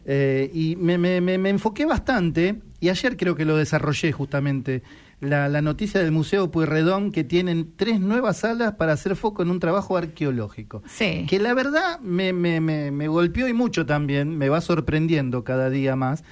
Eh, 0.04 0.50
y 0.52 0.74
me, 0.74 0.98
me, 0.98 1.20
me, 1.20 1.48
enfoqué 1.48 1.86
bastante, 1.86 2.60
y 2.80 2.88
ayer 2.88 3.16
creo 3.16 3.36
que 3.36 3.44
lo 3.44 3.56
desarrollé 3.56 4.10
justamente, 4.10 4.82
la, 5.20 5.48
la 5.48 5.62
noticia 5.62 6.00
del 6.00 6.10
Museo 6.10 6.50
Pueyrredón, 6.50 7.12
que 7.12 7.22
tienen 7.22 7.74
tres 7.76 8.00
nuevas 8.00 8.38
salas 8.38 8.74
para 8.74 8.94
hacer 8.94 9.14
foco 9.14 9.42
en 9.42 9.50
un 9.50 9.60
trabajo 9.60 9.96
arqueológico. 9.96 10.82
Sí. 10.86 11.24
Que 11.28 11.38
la 11.38 11.54
verdad 11.54 12.00
me, 12.00 12.32
me, 12.32 12.60
me, 12.60 12.90
me 12.90 13.06
golpeó 13.06 13.46
y 13.46 13.52
mucho 13.52 13.86
también, 13.86 14.36
me 14.36 14.48
va 14.48 14.60
sorprendiendo 14.60 15.44
cada 15.44 15.70
día 15.70 15.94
más, 15.94 16.24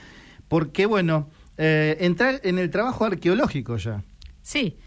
porque 0.48 0.86
bueno, 0.86 1.28
eh, 1.58 1.96
entrar 2.00 2.40
en 2.42 2.58
el 2.58 2.70
trabajo 2.70 3.04
arqueológico 3.04 3.76
ya. 3.76 4.02
Sí, 4.42 4.78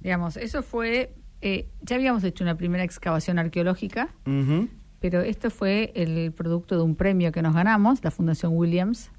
digamos, 0.00 0.36
eso 0.36 0.62
fue, 0.62 1.14
eh, 1.40 1.68
ya 1.82 1.96
habíamos 1.96 2.24
hecho 2.24 2.44
una 2.44 2.56
primera 2.56 2.84
excavación 2.84 3.38
arqueológica, 3.38 4.08
pero 5.00 5.20
esto 5.20 5.50
fue 5.50 5.92
el 5.94 6.32
producto 6.32 6.76
de 6.76 6.82
un 6.82 6.96
premio 6.96 7.32
que 7.32 7.42
nos 7.42 7.54
ganamos, 7.54 8.02
la 8.02 8.10
Fundación 8.10 8.56
Williams 8.56 9.10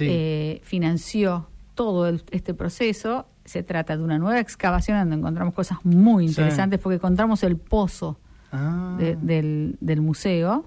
eh, 0.00 0.60
financió 0.62 1.48
todo 1.74 2.08
este 2.08 2.54
proceso. 2.54 3.26
Se 3.44 3.62
trata 3.62 3.96
de 3.96 4.02
una 4.02 4.18
nueva 4.18 4.40
excavación 4.40 4.98
donde 4.98 5.16
encontramos 5.16 5.54
cosas 5.54 5.78
muy 5.84 6.26
interesantes 6.26 6.80
porque 6.80 6.96
encontramos 6.96 7.42
el 7.42 7.56
pozo 7.56 8.18
ah. 8.52 8.96
del, 8.98 9.76
del 9.80 10.00
museo 10.00 10.64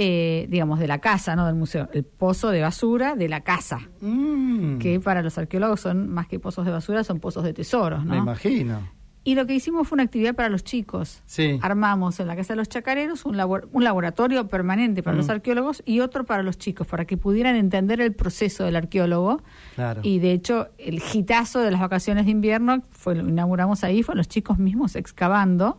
eh, 0.00 0.46
digamos, 0.48 0.78
de 0.78 0.86
la 0.86 1.00
casa, 1.00 1.34
no 1.34 1.44
del 1.44 1.56
museo, 1.56 1.88
el 1.92 2.04
pozo 2.04 2.50
de 2.50 2.62
basura 2.62 3.16
de 3.16 3.28
la 3.28 3.40
casa, 3.40 3.80
mm. 4.00 4.78
que 4.78 5.00
para 5.00 5.22
los 5.22 5.36
arqueólogos 5.38 5.80
son 5.80 6.08
más 6.08 6.28
que 6.28 6.38
pozos 6.38 6.64
de 6.64 6.70
basura, 6.70 7.02
son 7.02 7.18
pozos 7.18 7.42
de 7.42 7.52
tesoros, 7.52 8.04
¿no? 8.04 8.12
Me 8.12 8.18
imagino. 8.18 8.78
Y 9.24 9.34
lo 9.34 9.44
que 9.44 9.54
hicimos 9.56 9.88
fue 9.88 9.96
una 9.96 10.04
actividad 10.04 10.36
para 10.36 10.48
los 10.50 10.62
chicos. 10.62 11.20
Sí. 11.26 11.58
Armamos 11.62 12.20
en 12.20 12.28
la 12.28 12.36
Casa 12.36 12.52
de 12.52 12.58
los 12.58 12.68
Chacareros 12.68 13.24
un, 13.24 13.40
un 13.40 13.84
laboratorio 13.84 14.46
permanente 14.46 15.02
para 15.02 15.16
los 15.16 15.26
mm. 15.26 15.32
arqueólogos 15.32 15.82
y 15.84 15.98
otro 15.98 16.24
para 16.24 16.44
los 16.44 16.58
chicos, 16.58 16.86
para 16.86 17.04
que 17.04 17.16
pudieran 17.16 17.56
entender 17.56 18.00
el 18.00 18.14
proceso 18.14 18.62
del 18.62 18.76
arqueólogo. 18.76 19.42
Claro. 19.74 20.00
Y 20.04 20.20
de 20.20 20.30
hecho, 20.30 20.68
el 20.78 21.00
gitazo 21.00 21.58
de 21.58 21.72
las 21.72 21.80
vacaciones 21.80 22.26
de 22.26 22.30
invierno, 22.30 22.82
fue, 22.92 23.16
lo 23.16 23.28
inauguramos 23.28 23.82
ahí, 23.82 24.04
fue 24.04 24.14
los 24.14 24.28
chicos 24.28 24.58
mismos 24.58 24.94
excavando 24.94 25.76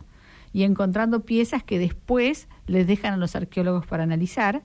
y 0.52 0.64
encontrando 0.64 1.24
piezas 1.24 1.62
que 1.62 1.78
después 1.78 2.48
les 2.66 2.86
dejan 2.86 3.14
a 3.14 3.16
los 3.16 3.36
arqueólogos 3.36 3.86
para 3.86 4.02
analizar. 4.02 4.62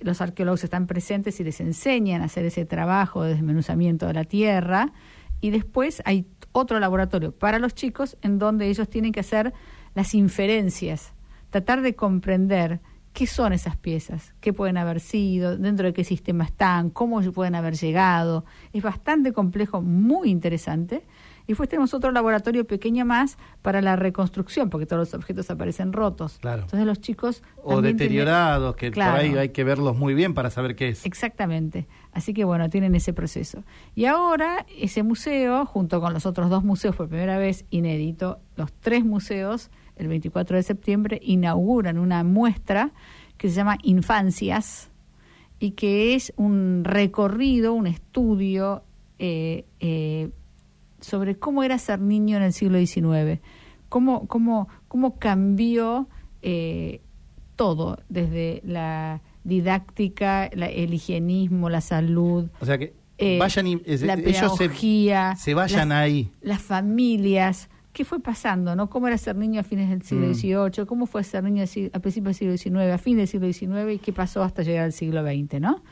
Los 0.00 0.20
arqueólogos 0.20 0.64
están 0.64 0.86
presentes 0.86 1.38
y 1.40 1.44
les 1.44 1.60
enseñan 1.60 2.22
a 2.22 2.26
hacer 2.26 2.44
ese 2.44 2.64
trabajo 2.64 3.22
de 3.22 3.34
desmenuzamiento 3.34 4.06
de 4.06 4.14
la 4.14 4.24
tierra. 4.24 4.92
Y 5.40 5.50
después 5.50 6.02
hay 6.04 6.26
otro 6.52 6.78
laboratorio 6.80 7.32
para 7.32 7.58
los 7.58 7.74
chicos 7.74 8.16
en 8.22 8.38
donde 8.38 8.68
ellos 8.68 8.88
tienen 8.88 9.12
que 9.12 9.20
hacer 9.20 9.52
las 9.94 10.14
inferencias, 10.14 11.12
tratar 11.50 11.82
de 11.82 11.94
comprender 11.94 12.80
qué 13.12 13.26
son 13.26 13.52
esas 13.52 13.76
piezas, 13.76 14.34
qué 14.40 14.52
pueden 14.52 14.76
haber 14.76 15.00
sido, 15.00 15.56
dentro 15.56 15.86
de 15.86 15.92
qué 15.92 16.04
sistema 16.04 16.44
están, 16.44 16.90
cómo 16.90 17.20
pueden 17.32 17.54
haber 17.54 17.74
llegado. 17.74 18.44
Es 18.72 18.82
bastante 18.82 19.32
complejo, 19.32 19.82
muy 19.82 20.30
interesante. 20.30 21.04
Y 21.44 21.48
después 21.48 21.68
tenemos 21.68 21.94
otro 21.94 22.12
laboratorio 22.12 22.66
pequeño 22.66 23.04
más 23.04 23.38
para 23.62 23.80
la 23.80 23.96
reconstrucción, 23.96 24.70
porque 24.70 24.86
todos 24.86 25.00
los 25.00 25.14
objetos 25.14 25.50
aparecen 25.50 25.92
rotos. 25.92 26.38
Claro. 26.40 26.62
Entonces 26.62 26.86
los 26.86 27.00
chicos... 27.00 27.42
O 27.62 27.82
deteriorados, 27.82 28.76
que 28.76 28.90
por 28.90 29.02
ahí 29.02 29.36
hay 29.36 29.50
que 29.50 29.64
verlos 29.64 29.96
muy 29.96 30.14
bien 30.14 30.34
para 30.34 30.50
saber 30.50 30.76
qué 30.76 30.88
es. 30.88 31.04
Exactamente. 31.06 31.86
Así 32.12 32.34
que 32.34 32.44
bueno, 32.44 32.68
tienen 32.70 32.94
ese 32.94 33.12
proceso. 33.12 33.64
Y 33.94 34.04
ahora 34.04 34.66
ese 34.78 35.02
museo, 35.02 35.66
junto 35.66 36.00
con 36.00 36.12
los 36.12 36.26
otros 36.26 36.50
dos 36.50 36.64
museos 36.64 36.94
por 36.94 37.08
primera 37.08 37.38
vez, 37.38 37.64
inédito, 37.70 38.38
los 38.56 38.72
tres 38.72 39.04
museos, 39.04 39.70
el 39.96 40.08
24 40.08 40.56
de 40.56 40.62
septiembre, 40.62 41.20
inauguran 41.22 41.98
una 41.98 42.22
muestra 42.24 42.92
que 43.36 43.48
se 43.48 43.56
llama 43.56 43.78
Infancias 43.82 44.90
y 45.58 45.72
que 45.72 46.14
es 46.14 46.32
un 46.36 46.82
recorrido, 46.84 47.72
un 47.72 47.86
estudio 47.86 48.82
eh, 49.18 49.64
eh, 49.80 50.30
sobre 51.02 51.36
cómo 51.36 51.62
era 51.62 51.78
ser 51.78 52.00
niño 52.00 52.38
en 52.38 52.44
el 52.44 52.52
siglo 52.52 52.78
XIX, 52.78 53.40
cómo, 53.88 54.26
cómo, 54.26 54.68
cómo 54.88 55.18
cambió 55.18 56.08
eh, 56.40 57.02
todo, 57.56 57.98
desde 58.08 58.62
la 58.64 59.20
didáctica, 59.44 60.46
el 60.46 60.94
higienismo, 60.94 61.68
la 61.68 61.80
salud. 61.80 62.48
O 62.60 62.66
sea 62.66 62.78
que 62.78 62.94
eh, 63.18 63.38
vayan 63.38 63.66
y, 63.66 63.76
la 63.76 64.16
pedagogía, 64.16 65.36
se, 65.36 65.54
vayan 65.54 65.92
ahí. 65.92 66.30
Las 66.40 66.62
familias, 66.62 67.68
¿qué 67.92 68.04
fue 68.04 68.20
pasando? 68.20 68.74
¿no? 68.74 68.88
¿Cómo 68.88 69.06
era 69.08 69.18
ser 69.18 69.36
niño 69.36 69.60
a 69.60 69.62
fines 69.64 69.90
del 69.90 70.02
siglo 70.02 70.32
XVIII? 70.32 70.84
Mm. 70.84 70.86
¿Cómo 70.86 71.06
fue 71.06 71.22
ser 71.22 71.44
niño 71.44 71.64
a 71.92 71.98
principios 72.00 72.38
del 72.38 72.58
siglo 72.58 72.78
XIX, 72.80 72.92
a 72.92 72.98
fines 72.98 73.30
del 73.30 73.52
siglo 73.52 73.76
XIX? 73.76 73.94
¿Y 73.94 73.98
qué 73.98 74.12
pasó 74.12 74.42
hasta 74.42 74.62
llegar 74.62 74.84
al 74.84 74.92
siglo 74.92 75.22
XX? 75.22 75.60
¿no? 75.60 75.82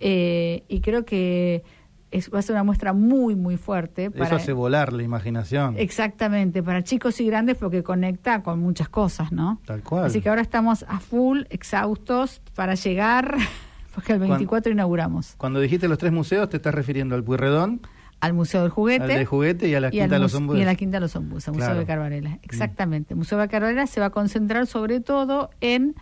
Eh, 0.00 0.64
y 0.68 0.80
creo 0.80 1.04
que 1.04 1.64
es, 2.10 2.32
va 2.32 2.38
a 2.38 2.42
ser 2.42 2.54
una 2.54 2.64
muestra 2.64 2.92
muy, 2.92 3.34
muy 3.34 3.56
fuerte. 3.56 4.10
Para, 4.10 4.26
Eso 4.26 4.36
hace 4.36 4.52
volar 4.52 4.92
la 4.92 5.02
imaginación. 5.02 5.76
Exactamente, 5.78 6.62
para 6.62 6.82
chicos 6.82 7.20
y 7.20 7.26
grandes 7.26 7.56
porque 7.56 7.82
conecta 7.82 8.42
con 8.42 8.60
muchas 8.60 8.88
cosas, 8.88 9.32
¿no? 9.32 9.60
Tal 9.64 9.82
cual. 9.82 10.04
Así 10.04 10.20
que 10.20 10.28
ahora 10.28 10.42
estamos 10.42 10.84
a 10.88 11.00
full, 11.00 11.42
exhaustos, 11.50 12.40
para 12.54 12.74
llegar, 12.74 13.36
porque 13.94 14.14
el 14.14 14.18
24 14.20 14.72
inauguramos. 14.72 15.34
Cuando 15.36 15.60
dijiste 15.60 15.88
los 15.88 15.98
tres 15.98 16.12
museos, 16.12 16.48
¿te 16.48 16.56
estás 16.56 16.74
refiriendo 16.74 17.14
al 17.14 17.24
Puyredón? 17.24 17.80
Al 18.20 18.32
Museo 18.32 18.62
del 18.62 18.70
Juguete. 18.70 19.04
Al 19.04 19.08
del 19.10 19.26
Juguete 19.26 19.68
y 19.68 19.74
a 19.74 19.80
la 19.80 19.90
Quinta 19.90 20.14
de 20.14 20.18
los 20.18 20.34
Ombúes. 20.34 20.58
Y 20.58 20.62
a 20.62 20.66
la 20.66 20.74
Quinta 20.74 20.96
de 20.96 21.02
los 21.02 21.14
Ombúes, 21.14 21.46
al 21.46 21.54
Museo 21.54 21.74
de 21.74 21.86
Carvarela. 21.86 22.30
Mm. 22.30 22.40
Exactamente. 22.42 23.14
El 23.14 23.18
Museo 23.18 23.38
de 23.38 23.48
Carvarela 23.48 23.86
se 23.86 24.00
va 24.00 24.06
a 24.06 24.10
concentrar 24.10 24.66
sobre 24.66 25.00
todo 25.00 25.50
en 25.60 25.94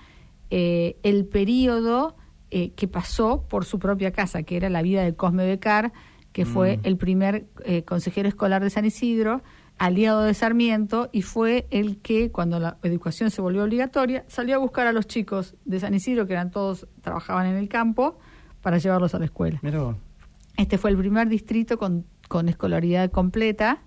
eh, 0.51 0.97
el 1.03 1.27
periodo 1.27 2.17
eh, 2.51 2.71
que 2.71 2.89
pasó 2.89 3.45
por 3.49 3.65
su 3.65 3.79
propia 3.79 4.13
casa, 4.13 4.43
que 4.43 4.57
era 4.57 4.71
la 4.71 4.83
vida 4.83 5.03
de 5.03 5.15
Cosme 5.15 5.47
Becar, 5.47 5.93
que 6.33 6.45
fue 6.45 6.77
mm. 6.77 6.81
el 6.85 6.97
primer 6.97 7.47
eh, 7.65 7.83
consejero 7.83 8.29
escolar 8.29 8.63
de 8.63 8.71
San 8.71 8.85
Isidro, 8.85 9.43
aliado 9.79 10.23
de 10.23 10.35
Sarmiento, 10.35 11.09
y 11.13 11.23
fue 11.23 11.67
el 11.71 11.99
que, 11.99 12.31
cuando 12.31 12.61
la 12.61 12.79
educación 12.83 13.31
se 13.31 13.41
volvió 13.41 13.65
obligatoria, 13.65 14.25
salió 14.29 14.57
a 14.57 14.59
buscar 14.59 14.87
a 14.87 14.93
los 14.93 15.07
chicos 15.07 15.55
de 15.65 15.81
San 15.81 15.95
Isidro, 15.95 16.27
que 16.27 16.35
eran 16.35 16.51
todos, 16.51 16.87
trabajaban 17.01 17.47
en 17.47 17.57
el 17.57 17.69
campo, 17.69 18.19
para 18.61 18.79
llevarlos 18.79 19.15
a 19.15 19.19
la 19.19 19.27
escuela. 19.27 19.61
Este 20.57 20.79
fue 20.79 20.91
el 20.91 20.97
primer 20.97 21.29
distrito 21.29 21.79
con, 21.79 22.05
con 22.29 22.49
escolaridad 22.49 23.11
completa, 23.11 23.83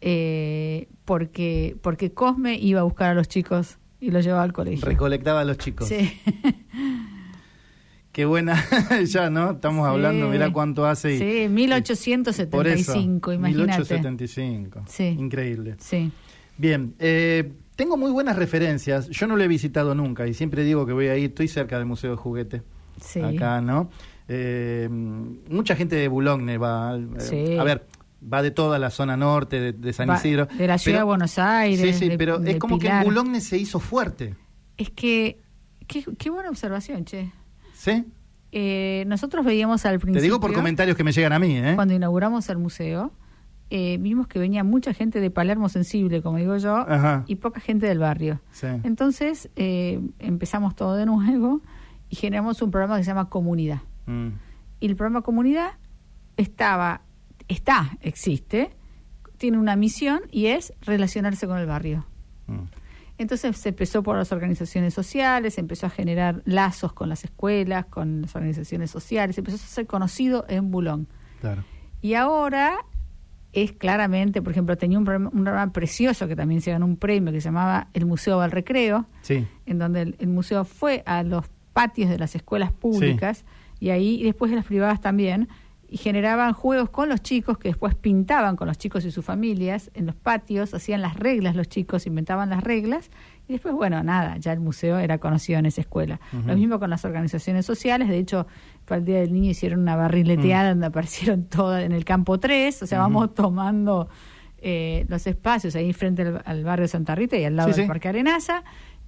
eh, 0.00 0.88
porque, 1.04 1.76
porque 1.80 2.12
Cosme 2.12 2.54
iba 2.54 2.80
a 2.80 2.82
buscar 2.82 3.10
a 3.10 3.14
los 3.14 3.28
chicos 3.28 3.78
y 4.00 4.10
los 4.10 4.24
llevaba 4.24 4.42
al 4.42 4.52
colegio. 4.52 4.86
Recolectaba 4.86 5.40
a 5.40 5.44
los 5.44 5.58
chicos. 5.58 5.88
Sí. 5.88 6.20
Qué 8.12 8.24
buena, 8.24 8.64
ya, 9.06 9.30
¿no? 9.30 9.52
Estamos 9.52 9.86
hablando, 9.86 10.28
mira 10.28 10.52
cuánto 10.52 10.84
hace. 10.84 11.16
sí, 11.16 11.48
1875, 11.48 13.32
imagínate. 13.32 13.82
1875. 13.82 14.82
Sí. 14.88 15.04
Increíble. 15.04 15.76
Sí. 15.78 16.10
Bien, 16.58 16.94
eh, 16.98 17.52
tengo 17.76 17.96
muy 17.96 18.10
buenas 18.10 18.36
referencias. 18.36 19.08
Yo 19.10 19.26
no 19.28 19.36
lo 19.36 19.44
he 19.44 19.48
visitado 19.48 19.94
nunca 19.94 20.26
y 20.26 20.34
siempre 20.34 20.64
digo 20.64 20.86
que 20.86 20.92
voy 20.92 21.06
a 21.06 21.16
ir. 21.16 21.30
Estoy 21.30 21.48
cerca 21.48 21.78
del 21.78 21.86
Museo 21.86 22.10
de 22.10 22.16
Juguete. 22.16 22.62
Sí. 23.00 23.20
Acá, 23.20 23.60
¿no? 23.60 23.90
Eh, 24.28 24.88
mucha 24.90 25.76
gente 25.76 25.94
de 25.96 26.08
Boulogne 26.08 26.58
va. 26.58 26.96
Eh, 26.96 27.20
sí. 27.20 27.58
A 27.58 27.64
ver, 27.64 27.86
va 28.20 28.42
de 28.42 28.50
toda 28.50 28.78
la 28.80 28.90
zona 28.90 29.16
norte 29.16 29.72
de, 29.72 29.92
San 29.92 30.12
Isidro. 30.12 30.46
De 30.46 30.66
la 30.66 30.78
ciudad 30.78 30.98
de 30.98 31.04
Buenos 31.04 31.38
Aires. 31.38 31.96
Sí, 31.96 32.10
sí, 32.10 32.16
pero 32.18 32.42
es 32.42 32.56
como 32.56 32.78
que 32.78 32.88
en 32.88 33.04
Boulogne 33.04 33.40
se 33.40 33.56
hizo 33.56 33.78
fuerte. 33.78 34.34
Es 34.76 34.90
que. 34.90 35.40
Qué, 35.86 36.04
qué 36.18 36.30
buena 36.30 36.50
observación, 36.50 37.04
che. 37.04 37.32
¿Sí? 37.80 38.04
Eh, 38.52 39.04
nosotros 39.06 39.42
veíamos 39.42 39.86
al 39.86 39.98
principio... 39.98 40.20
Te 40.20 40.22
digo 40.22 40.38
por 40.38 40.52
comentarios 40.52 40.98
que 40.98 41.02
me 41.02 41.12
llegan 41.12 41.32
a 41.32 41.38
mí, 41.38 41.56
¿eh? 41.56 41.72
Cuando 41.76 41.94
inauguramos 41.94 42.46
el 42.50 42.58
museo, 42.58 43.10
eh, 43.70 43.96
vimos 43.98 44.26
que 44.26 44.38
venía 44.38 44.62
mucha 44.64 44.92
gente 44.92 45.18
de 45.18 45.30
Palermo 45.30 45.70
sensible, 45.70 46.20
como 46.20 46.36
digo 46.36 46.58
yo, 46.58 46.84
y 47.26 47.36
poca 47.36 47.58
gente 47.58 47.86
del 47.86 47.98
barrio. 47.98 48.42
Entonces 48.82 49.48
eh, 49.56 49.98
empezamos 50.18 50.76
todo 50.76 50.94
de 50.94 51.06
nuevo 51.06 51.62
y 52.10 52.16
generamos 52.16 52.60
un 52.60 52.70
programa 52.70 52.98
que 52.98 53.04
se 53.04 53.12
llama 53.12 53.30
Comunidad. 53.30 53.80
Mm. 54.04 54.28
Y 54.80 54.86
el 54.86 54.94
programa 54.94 55.22
Comunidad 55.22 55.70
estaba, 56.36 57.00
está, 57.48 57.96
existe, 58.02 58.76
tiene 59.38 59.56
una 59.56 59.74
misión 59.74 60.20
y 60.30 60.46
es 60.46 60.74
relacionarse 60.82 61.46
con 61.46 61.56
el 61.56 61.66
barrio. 61.66 62.04
Mm. 62.46 62.79
Entonces 63.20 63.54
se 63.58 63.68
empezó 63.68 64.02
por 64.02 64.16
las 64.16 64.32
organizaciones 64.32 64.94
sociales, 64.94 65.52
se 65.52 65.60
empezó 65.60 65.84
a 65.84 65.90
generar 65.90 66.40
lazos 66.46 66.94
con 66.94 67.10
las 67.10 67.22
escuelas, 67.22 67.84
con 67.84 68.22
las 68.22 68.34
organizaciones 68.34 68.90
sociales, 68.90 69.36
empezó 69.36 69.56
a 69.56 69.58
ser 69.58 69.86
conocido 69.86 70.46
en 70.48 70.70
Bulón. 70.70 71.06
Claro. 71.42 71.62
Y 72.00 72.14
ahora 72.14 72.78
es 73.52 73.72
claramente, 73.72 74.40
por 74.40 74.52
ejemplo, 74.52 74.78
tenía 74.78 74.98
un 74.98 75.04
programa, 75.04 75.70
precioso 75.70 76.28
que 76.28 76.34
también 76.34 76.62
se 76.62 76.70
ganó 76.70 76.86
un 76.86 76.96
premio 76.96 77.30
que 77.30 77.42
se 77.42 77.48
llamaba 77.48 77.88
el 77.92 78.06
Museo 78.06 78.40
al 78.40 78.52
Recreo, 78.52 79.04
sí. 79.20 79.46
en 79.66 79.78
donde 79.78 80.14
el, 80.18 80.28
museo 80.28 80.64
fue 80.64 81.02
a 81.04 81.22
los 81.22 81.44
patios 81.74 82.08
de 82.08 82.18
las 82.18 82.34
escuelas 82.34 82.72
públicas 82.72 83.44
y 83.80 83.90
ahí, 83.90 84.18
y 84.18 84.22
después 84.22 84.50
de 84.50 84.56
las 84.56 84.64
privadas 84.64 85.02
también, 85.02 85.46
y 85.90 85.96
generaban 85.96 86.52
juegos 86.52 86.88
con 86.88 87.08
los 87.08 87.20
chicos 87.20 87.58
que 87.58 87.68
después 87.68 87.96
pintaban 87.96 88.54
con 88.54 88.68
los 88.68 88.78
chicos 88.78 89.04
y 89.04 89.10
sus 89.10 89.24
familias 89.24 89.90
en 89.94 90.06
los 90.06 90.14
patios, 90.14 90.72
hacían 90.72 91.02
las 91.02 91.16
reglas 91.16 91.56
los 91.56 91.68
chicos, 91.68 92.06
inventaban 92.06 92.48
las 92.48 92.62
reglas 92.62 93.10
y 93.48 93.54
después, 93.54 93.74
bueno, 93.74 94.00
nada, 94.04 94.36
ya 94.36 94.52
el 94.52 94.60
museo 94.60 95.00
era 95.00 95.18
conocido 95.18 95.58
en 95.58 95.66
esa 95.66 95.80
escuela. 95.80 96.20
Lo 96.46 96.54
mismo 96.54 96.78
con 96.78 96.90
las 96.90 97.04
organizaciones 97.04 97.66
sociales, 97.66 98.08
de 98.08 98.18
hecho, 98.18 98.46
para 98.84 99.00
el 99.00 99.04
Día 99.04 99.18
del 99.18 99.32
Niño 99.32 99.50
hicieron 99.50 99.80
una 99.80 99.96
barrileteada 99.96 100.68
mm. 100.68 100.72
donde 100.74 100.86
aparecieron 100.86 101.44
todas 101.48 101.82
en 101.82 101.90
el 101.90 102.04
campo 102.04 102.38
3, 102.38 102.84
o 102.84 102.86
sea, 102.86 103.00
vamos 103.00 103.34
tomando 103.34 104.08
eh, 104.62 105.06
los 105.08 105.26
espacios 105.26 105.74
ahí 105.74 105.92
frente 105.92 106.22
al, 106.44 106.62
barrio 106.62 106.86
Santa 106.86 107.16
Rita 107.16 107.36
y 107.36 107.44
al 107.44 107.56
lado 107.56 107.72
del 107.72 107.88
Parque 107.88 108.08
Arenaza. 108.08 108.62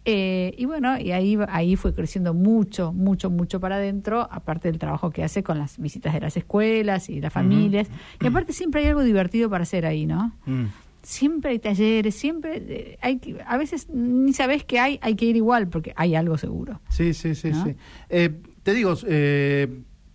Eh, 0.05 0.55
y 0.59 0.65
bueno, 0.65 0.99
y 0.99 1.13
ahí, 1.13 1.39
ahí 1.49 1.77
fue 1.77 1.95
creciendo 1.95 2.35
mucho, 2.35 2.93
mucho, 2.93 3.31
mucho 3.31 3.61
para 3.61 3.77
adentro, 3.77 4.27
aparte 4.31 4.69
del 4.69 4.79
trabajo 4.79 5.11
que 5.11 5.23
hace 5.23 5.43
con 5.43 5.59
las 5.59 5.79
visitas 5.79 6.13
de 6.13 6.21
las 6.21 6.37
escuelas 6.37 7.09
y 7.09 7.21
las 7.21 7.33
familias. 7.33 7.89
Y 8.21 8.27
aparte 8.27 8.53
siempre 8.53 8.81
hay 8.81 8.89
algo 8.89 9.03
divertido 9.03 9.49
para 9.49 9.63
hacer 9.63 9.87
ahí, 9.87 10.07
¿no? 10.07 10.35
Mm. 10.47 10.65
Siempre 11.03 11.53
hay 11.53 11.59
talleres, 11.59 12.15
siempre 12.15 12.63
eh, 12.69 12.99
hay 13.01 13.21
a 13.47 13.57
veces 13.57 13.89
ni 13.91 14.33
sabes 14.33 14.65
que 14.65 14.79
hay, 14.79 14.99
hay 15.03 15.15
que 15.15 15.25
ir 15.25 15.37
igual 15.37 15.69
porque 15.69 15.93
hay 15.97 16.15
algo 16.15 16.37
seguro. 16.37 16.81
Sí, 16.89 17.15
sí, 17.15 17.35
sí, 17.35 17.53
sí. 17.55 17.77
Eh, 18.09 18.31
te 18.63 18.75
digo, 18.75 18.95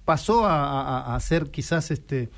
pasó 0.06 0.46
a, 0.46 1.16
a, 1.16 1.20
ser 1.20 1.52
quizás 1.52 1.92
este 1.92 2.30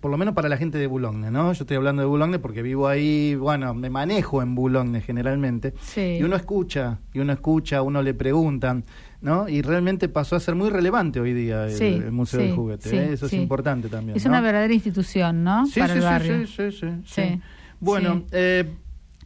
por 0.00 0.10
lo 0.10 0.18
menos 0.18 0.34
para 0.34 0.48
la 0.48 0.58
gente 0.58 0.76
de 0.76 0.86
Boulogne, 0.86 1.30
¿no? 1.30 1.52
Yo 1.52 1.62
estoy 1.62 1.76
hablando 1.76 2.02
de 2.02 2.08
Boulogne 2.08 2.38
porque 2.38 2.60
vivo 2.60 2.86
ahí, 2.86 3.34
bueno, 3.34 3.72
me 3.72 3.88
manejo 3.88 4.42
en 4.42 4.54
Boulogne 4.54 5.00
generalmente. 5.00 5.72
Y 5.96 6.22
uno 6.22 6.36
escucha, 6.36 6.98
y 7.14 7.20
uno 7.20 7.32
escucha, 7.32 7.80
uno 7.80 8.02
le 8.02 8.12
preguntan, 8.12 8.84
¿no? 9.22 9.48
Y 9.48 9.62
realmente 9.62 10.08
pasó 10.08 10.36
a 10.36 10.40
ser 10.40 10.54
muy 10.54 10.68
relevante 10.68 11.18
hoy 11.20 11.32
día 11.32 11.66
el, 11.66 12.12
Museo 12.12 12.40
del 12.40 12.54
Juguete. 12.54 12.94
¿eh? 12.94 13.12
Eso 13.14 13.26
es 13.26 13.32
importante 13.32 13.88
también. 13.88 14.16
Es 14.16 14.26
una 14.26 14.40
verdadera 14.40 14.74
institución, 14.74 15.42
¿no? 15.44 15.64
Para 15.76 15.94
el 15.94 16.00
barrio. 16.00 16.46
Sí, 16.46 16.70
sí, 16.70 16.88
sí. 17.04 17.40
Bueno, 17.80 18.24
eh, 18.32 18.70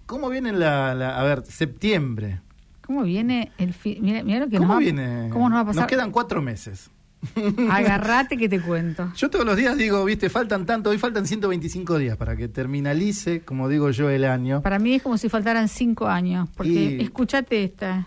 ¿cómo 0.07 0.29
viene 0.29 0.53
la, 0.53 1.19
A 1.19 1.23
ver, 1.25 1.45
septiembre. 1.47 2.41
¿Cómo 2.83 3.03
viene 3.03 3.51
el 3.59 3.75
mira, 4.01 4.23
mira, 4.23 4.41
lo 4.41 4.49
que 4.49 4.59
¿Cómo 4.59 4.77
viene? 4.77 5.29
¿Cómo 5.31 5.49
nos 5.49 5.57
va 5.57 5.61
a 5.63 5.67
pasar? 5.67 5.83
Nos 5.83 5.91
quedan 5.91 6.11
cuatro 6.11 6.43
meses. 6.43 6.91
Agarrate 7.71 8.37
que 8.37 8.49
te 8.49 8.61
cuento. 8.61 9.13
Yo 9.17 9.31
todos 9.31 9.45
los 9.45 9.57
días 9.57 9.77
digo, 9.77 10.05
viste, 10.05 10.29
faltan 10.29 10.67
tanto, 10.67 10.91
hoy 10.91 10.99
faltan 10.99 11.27
125 11.27 11.99
días 11.99 12.17
para 12.17 12.37
que 12.37 12.49
terminalice, 12.49 13.43
como 13.43 13.69
digo 13.69 13.91
yo, 13.91 14.11
el 14.11 14.25
año. 14.25 14.63
Para 14.63 14.79
mí 14.79 14.95
es 14.95 15.03
como 15.03 15.19
si 15.19 15.29
faltaran 15.29 15.69
5 15.69 16.07
años, 16.07 16.49
porque 16.57 17.01
escúchate 17.01 17.65
esta, 17.65 18.07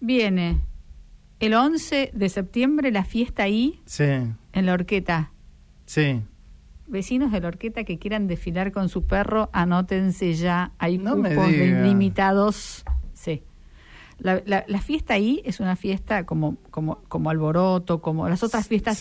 viene 0.00 0.60
el 1.40 1.54
11 1.54 2.10
de 2.12 2.28
septiembre 2.28 2.92
la 2.92 3.04
fiesta 3.04 3.44
ahí, 3.44 3.80
sí. 3.86 4.04
en 4.04 4.66
la 4.66 4.74
horqueta. 4.74 5.32
Sí. 5.86 6.20
Vecinos 6.86 7.32
de 7.32 7.40
la 7.40 7.48
horqueta 7.48 7.84
que 7.84 7.98
quieran 7.98 8.26
desfilar 8.26 8.72
con 8.72 8.88
su 8.88 9.06
perro, 9.06 9.48
anótense 9.52 10.34
ya, 10.34 10.72
hay 10.78 10.98
no 10.98 11.16
cupos 11.16 11.50
limitados. 11.50 12.84
Sí. 14.20 14.42
La, 14.46 14.64
la, 14.66 14.80
fiesta 14.80 15.14
ahí 15.14 15.40
es 15.44 15.60
una 15.60 15.76
fiesta 15.76 16.26
como, 16.26 16.56
como, 16.70 17.02
como 17.08 17.30
alboroto, 17.30 18.02
como 18.02 18.28
las 18.28 18.42
otras 18.42 18.68
fiestas 18.68 19.00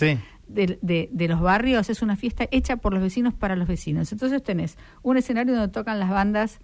de, 0.49 1.09
de, 1.11 1.27
los 1.27 1.39
barrios, 1.39 1.89
es 1.89 2.01
una 2.01 2.15
fiesta 2.15 2.47
hecha 2.51 2.77
por 2.77 2.93
los 2.93 3.01
vecinos 3.01 3.33
para 3.33 3.55
los 3.55 3.67
vecinos. 3.67 4.11
Entonces 4.11 4.41
tenés 4.43 4.77
un 5.03 5.17
escenario 5.17 5.53
donde 5.55 5.71
tocan 5.71 5.99
las 5.99 6.09
bandas 6.09 6.59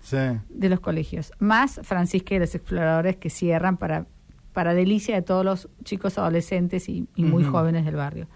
de 0.49 0.69
los 0.69 0.79
colegios, 0.79 1.31
más 1.39 1.79
Francisca 1.83 2.35
y 2.35 2.39
los 2.39 2.55
exploradores 2.55 3.17
que 3.17 3.29
cierran 3.29 3.77
para, 3.77 4.07
para 4.53 4.73
delicia 4.73 5.15
de 5.15 5.21
todos 5.21 5.45
los 5.45 5.69
chicos 5.83 6.17
adolescentes 6.17 6.89
y, 6.89 7.07
muy 7.15 7.43
jóvenes 7.43 7.85
del 7.85 7.95
barrio. 7.95 8.27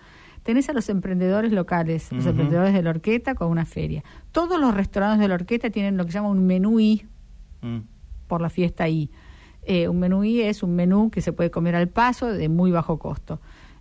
Tenés 0.43 0.69
a 0.69 0.73
los 0.73 0.87
emprendedores 0.89 1.51
locales, 1.51 2.11
los 2.11 2.25
emprendedores 2.25 2.73
de 2.73 2.81
la 2.81 2.91
Orqueta 2.91 3.35
con 3.35 3.49
una 3.49 3.65
feria. 3.65 4.03
Todos 4.31 4.59
los 4.59 4.73
restaurantes 4.73 5.19
de 5.19 5.27
la 5.27 5.35
Orqueta 5.35 5.69
tienen 5.69 5.97
lo 5.97 6.05
que 6.05 6.11
se 6.11 6.17
llama 6.17 6.29
un 6.29 6.45
menú 6.45 6.79
I 6.79 7.05
mm. 7.61 7.79
por 8.27 8.41
la 8.41 8.49
fiesta 8.49 8.87
I 8.87 9.11
eh, 9.63 9.87
un 9.87 9.99
menú 9.99 10.23
I 10.23 10.41
es 10.41 10.63
un 10.63 10.75
menú 10.75 11.09
que 11.11 11.21
se 11.21 11.33
puede 11.33 11.51
comer 11.51 11.75
al 11.75 11.87
paso 11.87 12.27
de 12.27 12.49
muy 12.49 12.71
bajo 12.71 12.99
costo. 12.99 13.39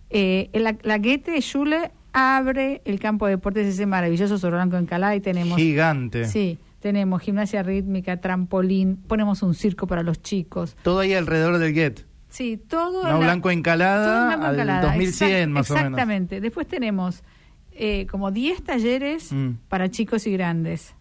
Eh, 0.09 0.49
la, 0.53 0.75
la 0.83 0.97
Goethe 0.97 1.41
Schule 1.41 1.91
abre 2.13 2.81
el 2.85 2.99
campo 2.99 3.25
de 3.25 3.33
deportes 3.33 3.67
ese 3.67 3.85
maravilloso 3.85 4.37
sobre 4.37 4.55
Blanco 4.55 4.77
Encalada 4.77 5.15
y 5.15 5.19
tenemos... 5.19 5.57
Gigante. 5.57 6.25
Sí, 6.25 6.57
tenemos 6.79 7.21
gimnasia 7.21 7.63
rítmica, 7.63 8.17
trampolín, 8.17 8.97
ponemos 8.97 9.43
un 9.43 9.53
circo 9.53 9.87
para 9.87 10.03
los 10.03 10.21
chicos. 10.21 10.75
Todo 10.81 10.99
ahí 10.99 11.13
alrededor 11.13 11.57
del 11.57 11.73
Get. 11.73 12.05
Sí, 12.29 12.57
todo... 12.57 13.07
No, 13.07 13.19
Blanco 13.19 13.51
Encalada, 13.51 14.33
Encalada. 14.33 14.81
2100 14.81 15.51
más 15.51 15.69
o 15.69 15.73
menos. 15.73 15.87
Exactamente. 15.89 16.41
Después 16.41 16.67
tenemos 16.67 17.23
eh, 17.71 18.07
como 18.07 18.31
10 18.31 18.63
talleres 18.63 19.31
mm. 19.31 19.51
para 19.67 19.89
chicos 19.89 20.27
y 20.27 20.31
grandes, 20.33 20.95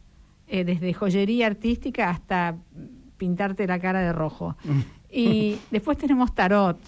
eh, 0.46 0.64
desde 0.64 0.92
joyería 0.92 1.46
artística 1.46 2.10
hasta 2.10 2.56
pintarte 3.18 3.66
la 3.66 3.78
cara 3.78 4.00
de 4.00 4.12
rojo. 4.12 4.56
Y 5.10 5.58
después 5.70 5.98
tenemos 5.98 6.34
tarot, 6.34 6.78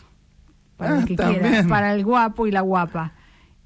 para 0.77 0.97
el 0.97 1.03
ah, 1.03 1.05
que 1.05 1.16
quiera, 1.16 1.64
para 1.69 1.95
el 1.95 2.05
guapo 2.05 2.47
y 2.47 2.51
la 2.51 2.62
guapa. 2.62 3.12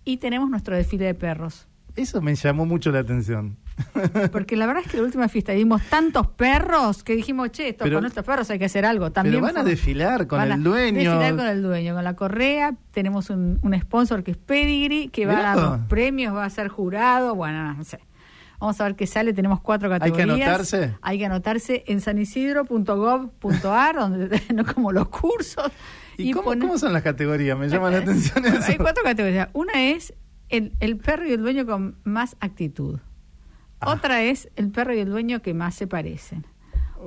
Y 0.05 0.17
tenemos 0.17 0.51
nuestro 0.51 0.75
desfile 0.75 1.05
de 1.05 1.15
perros. 1.15 1.69
Eso 1.97 2.21
me 2.21 2.35
llamó 2.35 2.67
mucho 2.67 2.91
la 2.91 2.99
atención. 3.01 3.57
Porque 4.33 4.57
la 4.57 4.67
verdad 4.67 4.83
es 4.85 4.91
que 4.91 4.99
la 4.99 5.05
última 5.05 5.29
fiesta 5.29 5.53
vimos 5.53 5.83
tantos 5.83 6.27
perros 6.29 7.03
que 7.03 7.15
dijimos, 7.15 7.51
che, 7.51 7.71
esto, 7.71 7.91
con 7.91 8.05
estos 8.05 8.25
perros 8.25 8.51
hay 8.51 8.59
que 8.59 8.65
hacer 8.65 8.85
algo. 8.85 9.11
También 9.13 9.43
pero 9.43 9.55
van 9.55 9.59
a 9.59 9.69
desfilar 9.69 10.27
con 10.27 10.41
el 10.41 10.63
dueño. 10.63 10.99
desfilar 10.99 11.37
con 11.37 11.47
el 11.47 11.63
dueño, 11.63 11.95
con 11.95 12.05
la 12.05 12.15
correa. 12.15 12.75
Tenemos 12.93 13.31
un, 13.31 13.61
sponsor 13.81 14.23
que 14.23 14.33
es 14.33 14.37
Pedigree, 14.37 15.09
que 15.09 15.27
va 15.27 15.39
a 15.39 15.43
dar 15.43 15.57
los 15.59 15.81
premios, 15.89 16.35
va 16.35 16.45
a 16.45 16.51
ser 16.51 16.69
jurado. 16.69 17.35
Bueno, 17.35 17.75
no 17.75 17.85
sé. 17.85 18.01
Vamos 18.61 18.81
a 18.81 18.85
ver 18.85 18.97
qué 18.97 19.07
sale. 19.07 19.33
Tenemos 19.33 19.61
cuatro 19.61 19.89
categorías. 19.89 20.29
¿Hay 20.29 20.37
que 20.37 20.45
anotarse? 20.45 20.97
Hay 21.03 21.19
que 21.19 21.27
anotarse 21.27 21.85
en 21.87 22.01
sanisidro.gov.ar, 22.01 23.97
donde 23.97 24.39
tenemos 24.39 24.73
como 24.73 24.93
los 24.93 25.09
cursos. 25.09 25.71
¿Y, 26.17 26.33
cómo, 26.33 26.79
son 26.79 26.93
las 26.93 27.03
categorías? 27.03 27.59
Me 27.59 27.69
llama 27.69 27.91
la 27.91 27.99
atención 27.99 28.45
eso. 28.47 28.71
Hay 28.71 28.77
cuatro 28.77 29.03
categorías. 29.03 29.49
Una 29.53 29.91
es 29.91 30.15
el, 30.49 30.77
el 30.81 30.97
perro 30.97 31.27
y 31.27 31.33
el 31.33 31.41
dueño 31.41 31.67
con 31.67 31.99
más 32.05 32.37
actitud. 32.41 33.01
Ah. 33.81 33.93
Otra 33.93 34.23
es 34.23 34.49
el 34.57 34.71
perro 34.71 34.95
y 34.95 35.01
el 35.01 35.11
dueño 35.11 35.43
que 35.43 35.55
más 35.55 35.75
se 35.75 35.87
parecen. 35.87 36.47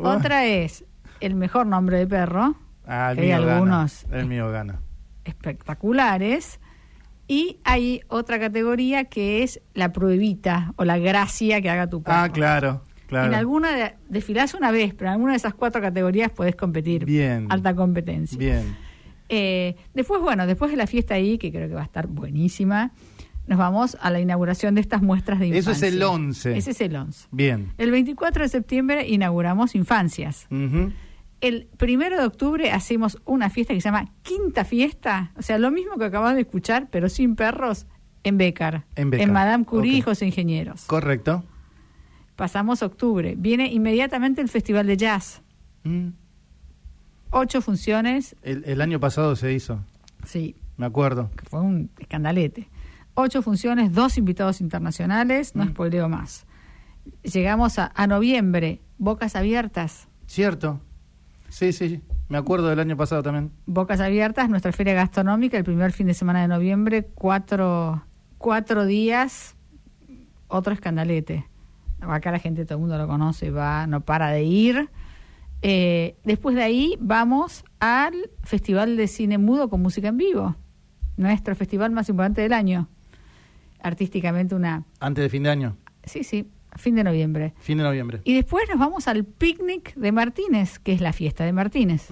Otra 0.04 0.46
es 0.46 0.86
el 1.22 1.36
mejor 1.36 1.66
nombre 1.66 1.98
de 1.98 2.08
perro. 2.08 2.56
Ah, 2.86 3.12
el 3.12 3.18
mío 3.18 3.26
hay 3.26 3.44
algunos 3.44 4.06
El 4.12 4.28
mío 4.28 4.52
gana. 4.52 4.82
Espectaculares. 5.24 6.60
Y 7.28 7.60
hay 7.64 8.02
otra 8.08 8.40
categoría 8.40 9.06
que 9.06 9.44
es 9.44 9.62
la 9.74 9.92
pruebita 9.92 10.74
o 10.78 10.86
la 10.86 10.98
gracia 10.98 11.62
que 11.62 11.70
haga 11.70 11.90
tu 11.90 12.02
perro. 12.02 12.18
Ah, 12.18 12.30
claro. 12.30 12.82
Claro. 13.08 13.28
En 13.28 13.36
alguna 13.36 13.74
de, 13.74 13.94
desfilás 14.10 14.54
una 14.54 14.70
vez, 14.70 14.94
pero 14.94 15.10
en 15.10 15.14
alguna 15.14 15.32
de 15.32 15.38
esas 15.38 15.54
cuatro 15.54 15.82
categorías 15.82 16.30
podés 16.30 16.56
competir. 16.56 17.06
Bien. 17.06 17.48
Alta 17.50 17.74
competencia. 17.74 18.38
Bien. 18.38 18.76
Eh, 19.30 19.76
después, 19.94 20.22
bueno, 20.22 20.46
después 20.46 20.72
de 20.72 20.78
la 20.78 20.88
fiesta 20.88 21.16
ahí, 21.16 21.38
que 21.38 21.52
creo 21.52 21.68
que 21.70 21.74
va 21.74 21.82
a 21.82 21.86
estar 21.86 22.08
buenísima, 22.08 22.92
nos 23.48 23.58
vamos 23.58 23.98
a 24.02 24.10
la 24.10 24.20
inauguración 24.20 24.76
de 24.76 24.82
estas 24.82 25.02
muestras 25.02 25.40
de 25.40 25.48
infancia. 25.48 25.72
Eso 25.72 25.86
es 25.86 25.94
el 25.94 26.04
11. 26.04 26.58
Ese 26.58 26.72
es 26.72 26.82
el 26.82 26.96
11. 26.96 27.28
Bien. 27.32 27.72
El 27.78 27.92
24 27.92 28.44
de 28.44 28.50
septiembre 28.50 29.08
inauguramos 29.08 29.74
infancias. 29.74 30.48
El 31.40 31.68
primero 31.78 32.18
de 32.18 32.26
octubre 32.26 32.72
hacemos 32.72 33.20
una 33.26 33.50
fiesta 33.50 33.74
que 33.74 33.82
se 33.82 33.90
llama 33.90 34.12
Quinta 34.24 34.66
Fiesta, 34.66 35.32
o 35.38 35.42
sea, 35.42 35.60
lo 35.60 35.70
mismo 35.70 35.98
que 35.98 36.06
acabas 36.06 36.36
de 36.36 36.42
escuchar, 36.42 36.88
pero 36.90 37.10
sin 37.10 37.36
perros, 37.36 37.86
en 38.24 38.38
Becar. 38.38 38.86
En, 38.96 39.14
en 39.14 39.32
Madame 39.32 39.64
Curie, 39.64 39.94
hijos 39.94 40.22
ingenieros. 40.22 40.86
Correcto. 40.86 41.44
Pasamos 42.36 42.84
octubre. 42.84 43.36
Viene 43.38 43.72
inmediatamente 43.72 44.42
el 44.42 44.50
Festival 44.50 44.86
de 44.88 44.98
Jazz. 44.98 45.42
Mm. 45.84 46.10
Ocho 47.32 47.62
funciones. 47.62 48.36
El, 48.44 48.82
año 48.82 49.00
pasado 49.00 49.36
se 49.36 49.54
hizo. 49.54 49.80
Sí. 50.26 50.56
Me 50.78 50.86
acuerdo. 50.86 51.32
Que 51.36 51.46
fue 51.46 51.62
un 51.62 51.90
escandalete. 51.98 52.70
Ocho 53.16 53.42
funciones, 53.42 53.94
dos 53.94 54.18
invitados 54.18 54.62
internacionales, 54.62 55.56
no 55.56 55.66
mm. 55.66 55.70
spoileo 55.70 56.10
más. 56.10 56.46
Llegamos 57.24 57.80
a, 57.80 57.92
a 57.96 58.06
noviembre, 58.06 58.82
bocas 58.98 59.36
abiertas. 59.36 60.08
Cierto. 60.28 60.80
Sí, 61.50 61.72
sí, 61.72 62.02
me 62.30 62.38
acuerdo 62.38 62.68
del 62.68 62.80
año 62.80 62.98
pasado 62.98 63.24
también. 63.24 63.52
Bocas 63.66 64.00
Abiertas, 64.00 64.50
nuestra 64.50 64.72
feria 64.72 64.94
gastronómica, 64.94 65.58
el 65.58 65.64
primer 65.64 65.92
fin 65.92 66.08
de 66.08 66.14
semana 66.14 66.42
de 66.42 66.48
noviembre, 66.48 67.08
cuatro, 67.16 68.04
cuatro 68.38 68.86
días, 68.86 69.56
otro 70.48 70.74
escandalete. 70.74 71.48
Acá 72.02 72.32
la 72.32 72.40
gente, 72.40 72.66
todo 72.66 72.76
el 72.76 72.82
mundo 72.82 72.98
lo 72.98 73.08
conoce, 73.08 73.50
va, 73.50 73.88
no 73.88 74.02
para 74.02 74.30
de 74.30 74.44
ir. 74.44 74.90
Eh, 75.62 76.16
después 76.24 76.56
de 76.56 76.64
ahí 76.64 76.98
vamos 77.00 77.64
al 77.80 78.14
Festival 78.44 78.98
de 78.98 79.08
Cine 79.08 79.38
Mudo 79.38 79.70
con 79.70 79.82
Música 79.82 80.10
en 80.10 80.18
Vivo, 80.18 80.56
nuestro 81.16 81.56
festival 81.56 81.92
más 81.92 82.10
importante 82.10 82.42
del 82.42 82.54
año. 82.54 82.88
Artísticamente 83.82 84.54
una... 84.54 84.84
Antes 85.00 85.24
de 85.24 85.30
fin 85.30 85.44
de 85.44 85.50
año. 85.50 85.78
Sí, 86.04 86.24
sí, 86.24 86.50
Fin 86.78 86.96
de 86.96 87.04
noviembre. 87.04 87.54
Fin 87.60 87.78
de 87.78 87.84
noviembre. 87.84 88.22
Y 88.24 88.34
después 88.36 88.66
nos 88.70 88.80
vamos 88.80 89.08
al 89.08 89.26
picnic 89.26 89.94
de 89.96 90.12
Martínez, 90.12 90.80
que 90.80 90.94
es 90.94 91.02
la 91.02 91.14
fiesta 91.14 91.44
de 91.44 91.54
Martínez. 91.54 92.08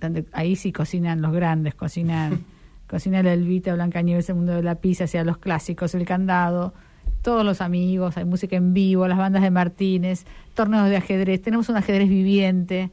Donde 0.00 0.26
ahí 0.32 0.56
sí 0.56 0.72
cocinan 0.72 1.22
los 1.22 1.32
grandes, 1.32 1.74
cocinan 1.74 2.44
Cocina 2.86 3.22
la 3.22 3.32
Elvita, 3.32 3.74
Blanca 3.74 4.02
Nieves, 4.02 4.28
el 4.28 4.36
mundo 4.36 4.52
de 4.52 4.62
la 4.62 4.76
pizza, 4.76 5.04
hacia 5.04 5.24
los 5.24 5.38
clásicos, 5.38 5.94
el 5.94 6.04
candado, 6.04 6.74
todos 7.22 7.44
los 7.44 7.60
amigos, 7.60 8.16
hay 8.16 8.24
música 8.24 8.56
en 8.56 8.74
vivo, 8.74 9.08
las 9.08 9.18
bandas 9.18 9.42
de 9.42 9.50
Martínez, 9.50 10.26
torneos 10.54 10.88
de 10.90 10.96
ajedrez, 10.96 11.40
tenemos 11.40 11.68
un 11.68 11.76
ajedrez 11.76 12.08
viviente. 12.08 12.90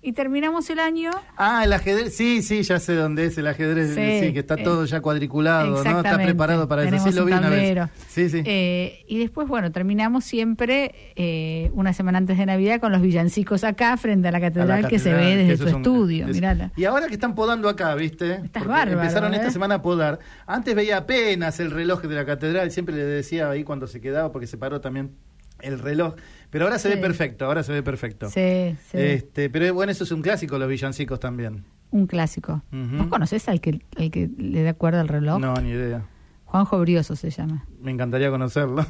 Y 0.00 0.12
terminamos 0.12 0.70
el 0.70 0.78
año. 0.78 1.10
Ah, 1.36 1.64
el 1.64 1.72
ajedrez, 1.72 2.14
sí, 2.14 2.40
sí, 2.42 2.62
ya 2.62 2.78
sé 2.78 2.94
dónde 2.94 3.24
es 3.26 3.36
el 3.36 3.48
ajedrez, 3.48 3.90
sí, 3.94 4.32
que 4.32 4.38
está 4.38 4.54
eh, 4.54 4.62
todo 4.62 4.84
ya 4.84 5.00
cuadriculado, 5.00 5.82
¿no? 5.82 5.98
Está 5.98 6.16
preparado 6.16 6.68
para 6.68 6.84
eso, 6.84 7.10
sí 7.10 7.12
lo 7.12 7.24
vi 7.24 7.32
una 7.32 7.48
vez. 7.48 7.76
Sí, 8.06 8.30
sí. 8.30 8.42
Eh, 8.44 9.04
y 9.08 9.18
después, 9.18 9.48
bueno, 9.48 9.72
terminamos 9.72 10.24
siempre 10.24 11.12
eh, 11.16 11.70
una 11.74 11.92
semana 11.92 12.18
antes 12.18 12.38
de 12.38 12.46
Navidad 12.46 12.80
con 12.80 12.92
los 12.92 13.02
villancicos 13.02 13.64
acá 13.64 13.96
frente 13.96 14.28
a 14.28 14.30
la 14.30 14.40
catedral, 14.40 14.86
que 14.86 15.00
se 15.00 15.12
ve 15.12 15.36
desde 15.36 15.64
tu 15.64 15.76
estudio, 15.76 16.28
mirala. 16.28 16.70
Y 16.76 16.84
ahora 16.84 17.08
que 17.08 17.14
están 17.14 17.34
podando 17.34 17.68
acá, 17.68 17.94
¿viste? 17.96 18.40
Estás 18.44 18.66
bárbaro, 18.66 19.00
Empezaron 19.02 19.34
esta 19.34 19.50
semana 19.50 19.76
a 19.76 19.82
podar. 19.82 20.20
Antes 20.46 20.76
veía 20.76 20.98
apenas 20.98 21.58
el 21.58 21.72
reloj 21.72 22.02
de 22.02 22.14
la 22.14 22.24
catedral, 22.24 22.70
siempre 22.70 22.94
le 22.94 23.04
decía 23.04 23.50
ahí 23.50 23.64
cuando 23.64 23.88
se 23.88 24.00
quedaba, 24.00 24.30
porque 24.30 24.46
se 24.46 24.58
paró 24.58 24.80
también 24.80 25.16
el 25.60 25.78
reloj. 25.78 26.14
Pero 26.50 26.64
ahora 26.64 26.78
se 26.78 26.88
ve 26.88 26.96
perfecto, 26.96 27.44
ahora 27.44 27.62
se 27.62 27.72
ve 27.72 27.82
perfecto. 27.82 28.30
Sí, 28.30 28.76
sí. 28.90 28.98
Este, 28.98 29.50
pero 29.50 29.72
bueno, 29.74 29.92
eso 29.92 30.04
es 30.04 30.12
un 30.12 30.22
clásico, 30.22 30.58
los 30.58 30.68
villancicos 30.68 31.20
también. 31.20 31.64
Un 31.90 32.06
clásico. 32.06 32.62
¿Vos 32.70 33.06
conocés 33.08 33.48
al 33.48 33.60
que, 33.60 33.80
el 33.96 34.10
que 34.10 34.30
le 34.36 34.62
da 34.62 34.74
cuerda 34.74 35.00
al 35.00 35.08
reloj? 35.08 35.40
No, 35.40 35.54
ni 35.54 35.70
idea. 35.70 36.06
Juanjo 36.44 36.80
Brioso 36.80 37.16
se 37.16 37.30
llama. 37.30 37.66
Me 37.80 37.90
encantaría 37.90 38.30
conocerlo. 38.30 38.86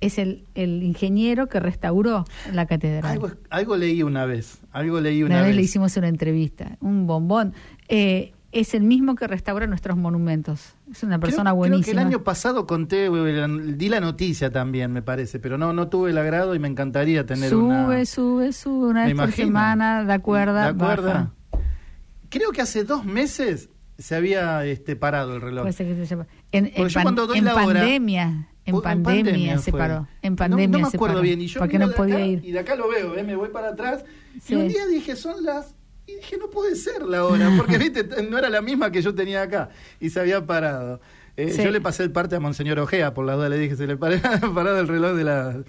Es 0.00 0.18
el, 0.18 0.44
el 0.54 0.82
ingeniero 0.82 1.48
que 1.48 1.58
restauró 1.58 2.24
la 2.52 2.66
catedral. 2.66 3.10
Algo, 3.12 3.30
algo 3.48 3.76
leí 3.76 4.02
una 4.02 4.26
vez, 4.26 4.58
algo 4.70 5.00
leí 5.00 5.22
una, 5.22 5.36
una 5.36 5.46
vez. 5.46 5.56
le 5.56 5.62
hicimos 5.62 5.96
una 5.96 6.08
entrevista, 6.08 6.76
un 6.80 7.06
bombón. 7.06 7.54
Eh, 7.88 8.32
es 8.60 8.72
el 8.72 8.82
mismo 8.82 9.14
que 9.14 9.26
restaura 9.26 9.66
nuestros 9.66 9.98
monumentos. 9.98 10.74
Es 10.90 11.02
una 11.02 11.18
persona 11.18 11.52
buenísima. 11.52 11.84
Creo 11.84 11.94
que 11.94 12.00
el 12.00 12.06
año 12.06 12.24
pasado 12.24 12.66
conté, 12.66 13.10
di 13.10 13.88
la 13.90 14.00
noticia 14.00 14.50
también, 14.50 14.92
me 14.92 15.02
parece, 15.02 15.38
pero 15.38 15.58
no 15.58 15.74
no 15.74 15.88
tuve 15.88 16.10
el 16.10 16.18
agrado 16.18 16.54
y 16.54 16.58
me 16.58 16.68
encantaría 16.68 17.26
tener 17.26 17.50
sube, 17.50 17.62
una... 17.62 17.84
Sube, 17.84 18.06
sube, 18.06 18.52
sube, 18.52 18.86
una 18.88 19.04
vez 19.04 19.14
por 19.14 19.32
semana, 19.32 20.04
de 20.04 20.12
acuerdo. 20.12 20.54
De 20.54 20.62
acuerdo. 20.62 21.32
Creo 22.30 22.50
que 22.52 22.62
hace 22.62 22.84
dos 22.84 23.04
meses 23.04 23.68
se 23.98 24.14
había 24.14 24.64
este, 24.64 24.96
parado 24.96 25.36
el 25.36 25.42
reloj. 25.42 25.68
En, 26.52 26.72
en, 26.74 27.44
pandemia. 27.44 28.48
En 28.64 28.80
pandemia, 28.80 29.58
se 29.58 29.70
paró. 29.70 30.08
En 30.22 30.34
pandemia 30.34 30.78
no, 30.78 30.78
me 30.80 30.88
acuerdo 30.88 31.20
bien. 31.20 31.42
Y 31.42 31.46
yo 31.46 31.60
porque 31.60 31.78
no 31.78 31.90
podía 31.92 32.24
ir. 32.24 32.44
Y 32.44 32.52
de 32.52 32.60
acá 32.60 32.74
lo 32.74 32.88
veo, 32.88 33.16
¿eh? 33.16 33.22
me 33.22 33.36
voy 33.36 33.50
para 33.50 33.68
atrás. 33.68 34.04
Y 34.48 34.54
un 34.54 34.68
día 34.68 34.86
dije, 34.86 35.14
son 35.14 35.44
las 35.44 35.75
y 36.06 36.16
dije, 36.16 36.36
no 36.38 36.48
puede 36.50 36.76
ser 36.76 37.02
la 37.02 37.24
hora, 37.24 37.50
porque 37.56 37.78
viste, 37.78 38.04
no 38.28 38.38
era 38.38 38.48
la 38.48 38.62
misma 38.62 38.90
que 38.90 39.02
yo 39.02 39.14
tenía 39.14 39.42
acá. 39.42 39.70
Y 40.00 40.10
se 40.10 40.20
había 40.20 40.46
parado. 40.46 41.00
Eh, 41.36 41.54
yo 41.56 41.70
le 41.70 41.80
pasé 41.80 42.02
el 42.02 42.12
parte 42.12 42.36
a 42.36 42.40
Monseñor 42.40 42.78
Ojea, 42.78 43.12
por 43.12 43.26
la 43.26 43.34
duda 43.34 43.48
le 43.48 43.58
dije, 43.58 43.76
se 43.76 43.86
le 43.86 43.96
parado 43.98 44.80
el 44.80 44.88
reloj 44.88 45.16
de 45.16 45.24
la 45.24 45.64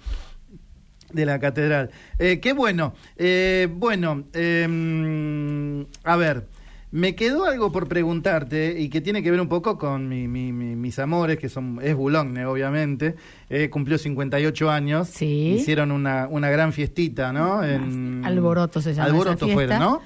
de 1.12 1.26
la 1.26 1.39
catedral. 1.39 1.91
Eh, 2.19 2.39
qué 2.39 2.54
bueno. 2.54 2.93
Eh, 3.17 3.67
bueno, 3.71 4.26
em, 4.34 5.86
a 6.04 6.15
ver, 6.15 6.47
me 6.91 7.15
quedó 7.15 7.45
algo 7.45 7.71
por 7.71 7.88
preguntarte 7.88 8.80
y 8.80 8.89
que 8.89 9.02
tiene 9.02 9.23
que 9.23 9.32
ver 9.32 9.41
un 9.41 9.50
poco 9.50 9.78
con 9.78 10.08
mi, 10.08 10.28
mis 10.28 11.00
amores, 11.00 11.38
que 11.38 11.50
son 11.50 11.80
es 11.82 11.95
Boulogne, 11.95 12.45
obviamente. 12.45 13.15
Eh, 13.50 13.69
cumplió 13.69 13.97
58 13.97 14.69
años. 14.69 15.08
Sí. 15.10 15.56
Hicieron 15.60 15.91
una, 15.91 16.28
una 16.30 16.50
gran 16.50 16.73
fiestita, 16.73 17.34
¿no? 17.34 17.63
En, 17.63 18.23
Alboroto 18.26 18.82
se 18.82 18.93
llama. 18.93 19.10
Alboroto 19.10 19.47
¿no? 19.47 20.02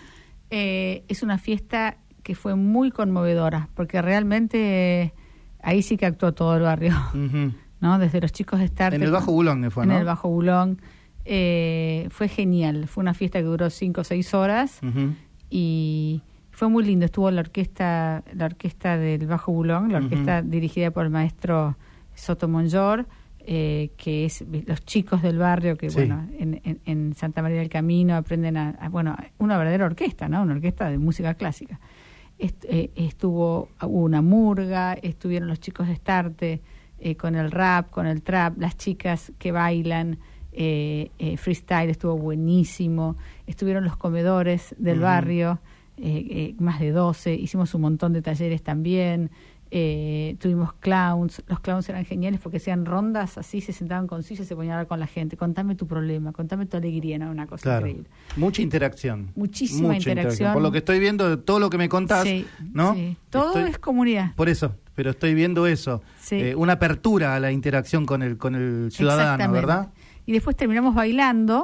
Eh, 0.52 1.06
es 1.08 1.24
una 1.24 1.38
fiesta 1.38 1.98
que 2.24 2.36
fue 2.36 2.56
muy 2.56 2.92
conmovedora, 2.92 3.70
porque 3.74 4.02
realmente 4.02 5.14
ahí 5.64 5.82
sí 5.82 5.98
que 5.98 6.06
actuó 6.06 6.34
todo 6.34 6.58
el 6.58 6.64
barrio, 6.64 6.94
¿no? 7.80 7.98
Desde 7.98 8.22
los 8.22 8.32
chicos 8.32 8.60
de 8.60 8.68
Start. 8.68 8.94
En 8.94 9.02
el 9.02 9.12
Bajo 9.12 9.32
Bulón 9.32 9.72
fue, 9.72 9.86
En 9.86 9.92
el 9.92 10.06
Bajo 10.06 10.30
Bulón. 10.30 10.82
Eh, 11.24 12.08
fue 12.10 12.28
genial, 12.28 12.88
fue 12.88 13.02
una 13.02 13.14
fiesta 13.14 13.40
que 13.40 13.46
duró 13.46 13.70
cinco 13.70 14.02
o 14.02 14.04
seis 14.04 14.34
horas 14.34 14.82
y 15.50 16.24
fue 16.50 16.68
muy 16.68 16.84
lindo. 16.84 17.06
Estuvo 17.06 17.30
la 17.32 17.42
orquesta, 17.42 18.24
la 18.34 18.46
orquesta 18.46 18.98
del 18.98 19.28
Bajo 19.28 19.52
Bulón, 19.52 19.92
la 19.92 20.00
orquesta 20.00 20.42
dirigida 20.42 20.92
por 20.92 21.06
el 21.06 21.12
maestro 21.12 21.78
Soto 22.14 22.48
Monjor 22.48 23.08
eh, 23.45 23.91
que 23.97 24.25
es 24.25 24.43
los 24.67 24.86
chicos 24.86 25.21
del 25.21 25.38
barrio 25.38 25.77
que 25.77 25.89
bueno 25.89 26.27
en, 26.38 26.80
en, 26.86 27.13
Santa 27.15 27.41
María 27.41 27.60
del 27.60 27.69
Camino 27.69 28.15
aprenden 28.15 28.56
a, 28.56 28.89
bueno 28.89 29.15
una 29.39 29.58
verdadera 29.58 29.86
orquesta 29.86 30.30
no 30.30 30.43
una 30.43 30.54
orquesta 30.54 30.89
de 30.89 30.97
música 30.97 31.34
clásica. 31.34 31.80
Eh, 32.38 32.91
estuvo 32.95 33.69
una 33.82 34.21
murga 34.21 34.93
estuvieron 34.93 35.47
los 35.47 35.60
chicos 35.60 35.88
de 35.88 35.95
Starte 35.95 36.62
eh, 36.99 37.15
con 37.15 37.36
el 37.36 37.51
rap 37.51 37.89
con 37.89 38.06
el 38.06 38.21
trap 38.21 38.58
las 38.60 38.77
chicas 38.77 39.32
que 39.39 39.51
bailan 39.51 40.19
freestyle 40.51 41.89
estuvo 41.89 42.17
buenísimo. 42.17 43.15
Estuvieron 43.47 43.86
los 43.86 43.97
comedores 43.97 44.75
del 44.77 44.99
barrio 44.99 45.60
más 46.60 46.80
de 46.80 46.91
12 46.91 47.34
hicimos 47.36 47.73
un 47.73 47.82
montón 47.82 48.13
de 48.13 48.21
talleres 48.21 48.62
también 48.62 49.32
eh, 49.73 50.36
tuvimos 50.39 50.73
clowns, 50.73 51.41
los 51.47 51.62
clowns 51.62 51.88
eran 51.88 52.03
geniales 52.03 52.41
porque 52.41 52.57
hacían 52.57 52.86
rondas 52.86 53.38
así, 53.38 53.62
se 53.62 53.71
sentaban 53.71 54.05
con 54.05 54.21
sillas 54.21 54.45
y 54.45 54.49
se 54.49 54.55
ponían 54.55 54.73
a 54.73 54.75
hablar 54.75 54.88
con 54.88 54.99
la 54.99 55.07
gente. 55.07 55.38
Contame 55.38 55.75
tu 55.75 55.88
problema, 55.88 56.34
contame 56.34 56.65
tu 56.65 56.75
alegría, 56.75 57.17
¿no? 57.17 57.31
Una 57.31 57.47
cosa 57.47 57.77
increíble. 57.77 58.10
Mucha 58.36 58.62
interacción. 58.62 59.31
Muchísima 59.34 59.95
interacción. 59.95 60.51
Por 60.51 60.62
lo 60.62 60.73
que 60.73 60.79
estoy 60.79 60.99
viendo, 60.99 61.39
todo 61.39 61.60
lo 61.60 61.69
que 61.69 61.77
me 61.77 61.88
contás, 61.88 62.27
¿no? 62.73 62.97
Todo 63.29 63.65
es 63.65 63.77
comunidad. 63.77 64.36
Por 64.36 64.49
eso, 64.49 64.75
pero 64.93 65.12
estoy 65.12 65.34
viendo 65.34 65.65
eso. 65.65 66.01
Eh, 66.31 66.53
una 66.53 66.73
apertura 66.73 67.36
a 67.36 67.39
la 67.39 67.53
interacción 67.53 68.05
con 68.05 68.23
el, 68.23 68.38
con 68.38 68.55
el 68.55 68.91
ciudadano, 68.91 69.53
¿verdad? 69.53 69.93
Y 70.25 70.34
después 70.34 70.57
terminamos 70.57 70.95
bailando 70.95 71.63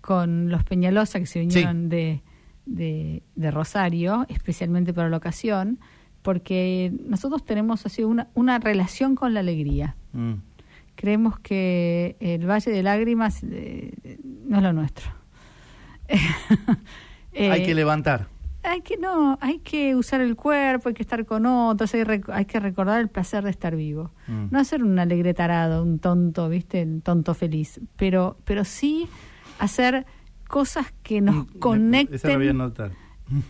con 0.00 0.48
los 0.48 0.62
Peñalosa 0.62 1.18
que 1.18 1.26
se 1.26 1.40
vinieron 1.40 1.88
de, 1.88 2.22
de, 2.66 3.24
de 3.34 3.50
Rosario, 3.50 4.26
especialmente 4.28 4.94
para 4.94 5.08
la 5.08 5.16
ocasión 5.16 5.80
porque 6.22 6.92
nosotros 7.06 7.44
tenemos 7.44 7.84
así 7.84 8.04
una, 8.04 8.28
una 8.34 8.58
relación 8.58 9.14
con 9.14 9.34
la 9.34 9.40
alegría. 9.40 9.96
Mm. 10.12 10.34
Creemos 10.94 11.38
que 11.38 12.16
el 12.20 12.48
Valle 12.48 12.70
de 12.70 12.82
Lágrimas 12.82 13.42
eh, 13.42 14.18
no 14.46 14.58
es 14.58 14.62
lo 14.62 14.72
nuestro. 14.72 15.10
hay 17.34 17.64
que 17.64 17.72
eh, 17.72 17.74
levantar. 17.74 18.28
Hay 18.64 18.82
que 18.82 18.96
no, 18.96 19.38
hay 19.40 19.58
que 19.58 19.96
usar 19.96 20.20
el 20.20 20.36
cuerpo, 20.36 20.88
hay 20.88 20.94
que 20.94 21.02
estar 21.02 21.26
con 21.26 21.46
otros, 21.46 21.92
hay, 21.94 22.44
que 22.44 22.60
recordar 22.60 23.00
el 23.00 23.08
placer 23.08 23.42
de 23.42 23.50
estar 23.50 23.74
vivo. 23.74 24.12
Mm. 24.28 24.46
No 24.52 24.58
hacer 24.60 24.84
un 24.84 24.98
alegre 24.98 25.34
tarado, 25.34 25.82
un 25.82 25.98
tonto, 25.98 26.48
¿viste? 26.48 26.84
Un 26.84 27.00
tonto 27.00 27.34
feliz, 27.34 27.80
pero 27.96 28.36
pero 28.44 28.64
sí 28.64 29.08
hacer 29.58 30.06
cosas 30.46 30.92
que 31.02 31.20
nos 31.20 31.46
mm, 31.46 31.58
conecten 31.58 32.72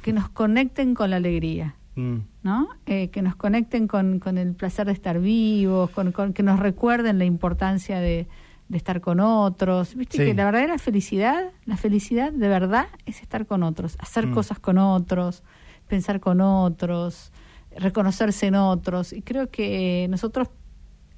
que 0.03 0.13
nos 0.13 0.29
conecten 0.31 0.95
con 0.95 1.11
la 1.11 1.17
alegría. 1.17 1.75
Mm. 1.97 2.19
¿No? 2.42 2.68
Eh, 2.87 3.09
que 3.09 3.22
nos 3.22 3.37
conecten 3.37 3.87
con, 3.87 4.18
con, 4.18 4.38
el 4.38 4.55
placer 4.55 4.87
de 4.87 4.92
estar 4.92 5.20
vivos, 5.20 5.90
con, 5.90 6.33
que 6.33 6.42
nos 6.42 6.59
recuerden 6.59 7.18
la 7.18 7.24
importancia 7.24 8.00
de, 8.00 8.26
estar 8.72 9.02
con 9.02 9.20
otros. 9.20 9.94
Viste 9.94 10.24
que 10.24 10.33
la 10.33 10.46
verdadera 10.46 10.78
felicidad, 10.78 11.50
la 11.66 11.76
felicidad 11.76 12.33
de 12.33 12.48
verdad 12.48 12.87
es 13.05 13.20
estar 13.20 13.46
con 13.46 13.62
otros, 13.62 13.96
hacer 14.00 14.28
mm. 14.28 14.33
cosas 14.33 14.59
con 14.59 14.78
otros, 14.78 15.42
pensar 15.88 16.20
con 16.20 16.40
otros, 16.40 17.33
reconocerse 17.76 18.46
en 18.46 18.55
otros. 18.55 19.12
Y 19.12 19.20
creo 19.20 19.50
que 19.50 20.07
nosotros 20.09 20.48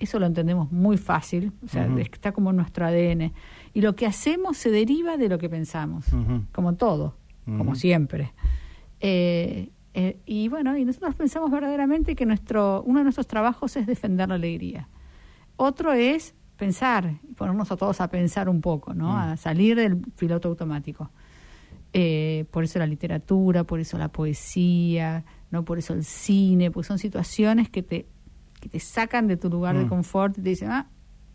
eso 0.00 0.18
lo 0.18 0.26
entendemos 0.26 0.72
muy 0.72 0.96
fácil, 0.96 1.52
o 1.64 1.68
sea, 1.68 1.88
está 1.98 2.32
como 2.32 2.50
en 2.50 2.56
nuestro 2.56 2.86
ADN. 2.86 3.32
Y 3.72 3.80
lo 3.80 3.94
que 3.94 4.06
hacemos 4.06 4.56
se 4.56 4.70
deriva 4.70 5.16
de 5.16 5.28
lo 5.28 5.38
que 5.38 5.48
pensamos, 5.48 6.06
como 6.52 6.74
todo, 6.74 7.14
como 7.44 7.76
siempre. 7.76 8.32
Eh, 9.00 9.70
eh, 9.94 10.18
y 10.26 10.48
bueno, 10.48 10.76
y 10.76 10.84
nosotros 10.84 11.14
pensamos 11.14 11.52
verdaderamente 11.52 12.16
que 12.16 12.26
nuestro, 12.26 12.82
uno 12.82 12.98
de 12.98 13.04
nuestros 13.04 13.28
trabajos 13.28 13.76
es 13.76 13.86
defender 13.86 14.28
la 14.28 14.34
alegría. 14.34 14.88
Otro 15.56 15.92
es 15.92 16.34
pensar, 16.56 17.14
ponernos 17.36 17.70
a 17.70 17.76
todos 17.76 18.00
a 18.00 18.08
pensar 18.08 18.48
un 18.48 18.60
poco, 18.60 18.92
¿no? 18.92 19.12
Mm. 19.12 19.16
A 19.16 19.36
salir 19.36 19.76
del 19.76 19.96
piloto 19.98 20.48
automático. 20.48 21.10
Eh, 21.92 22.44
por 22.50 22.64
eso 22.64 22.80
la 22.80 22.88
literatura, 22.88 23.62
por 23.62 23.78
eso 23.78 23.96
la 23.96 24.08
poesía, 24.08 25.24
no 25.52 25.64
por 25.64 25.78
eso 25.78 25.94
el 25.94 26.04
cine, 26.04 26.72
porque 26.72 26.88
son 26.88 26.98
situaciones 26.98 27.70
que 27.70 27.84
te, 27.84 28.06
que 28.60 28.68
te 28.68 28.80
sacan 28.80 29.28
de 29.28 29.36
tu 29.36 29.48
lugar 29.48 29.78
de 29.78 29.84
mm. 29.84 29.88
confort 29.88 30.36
y 30.38 30.42
te 30.42 30.48
dicen, 30.50 30.72
ah, 30.72 30.88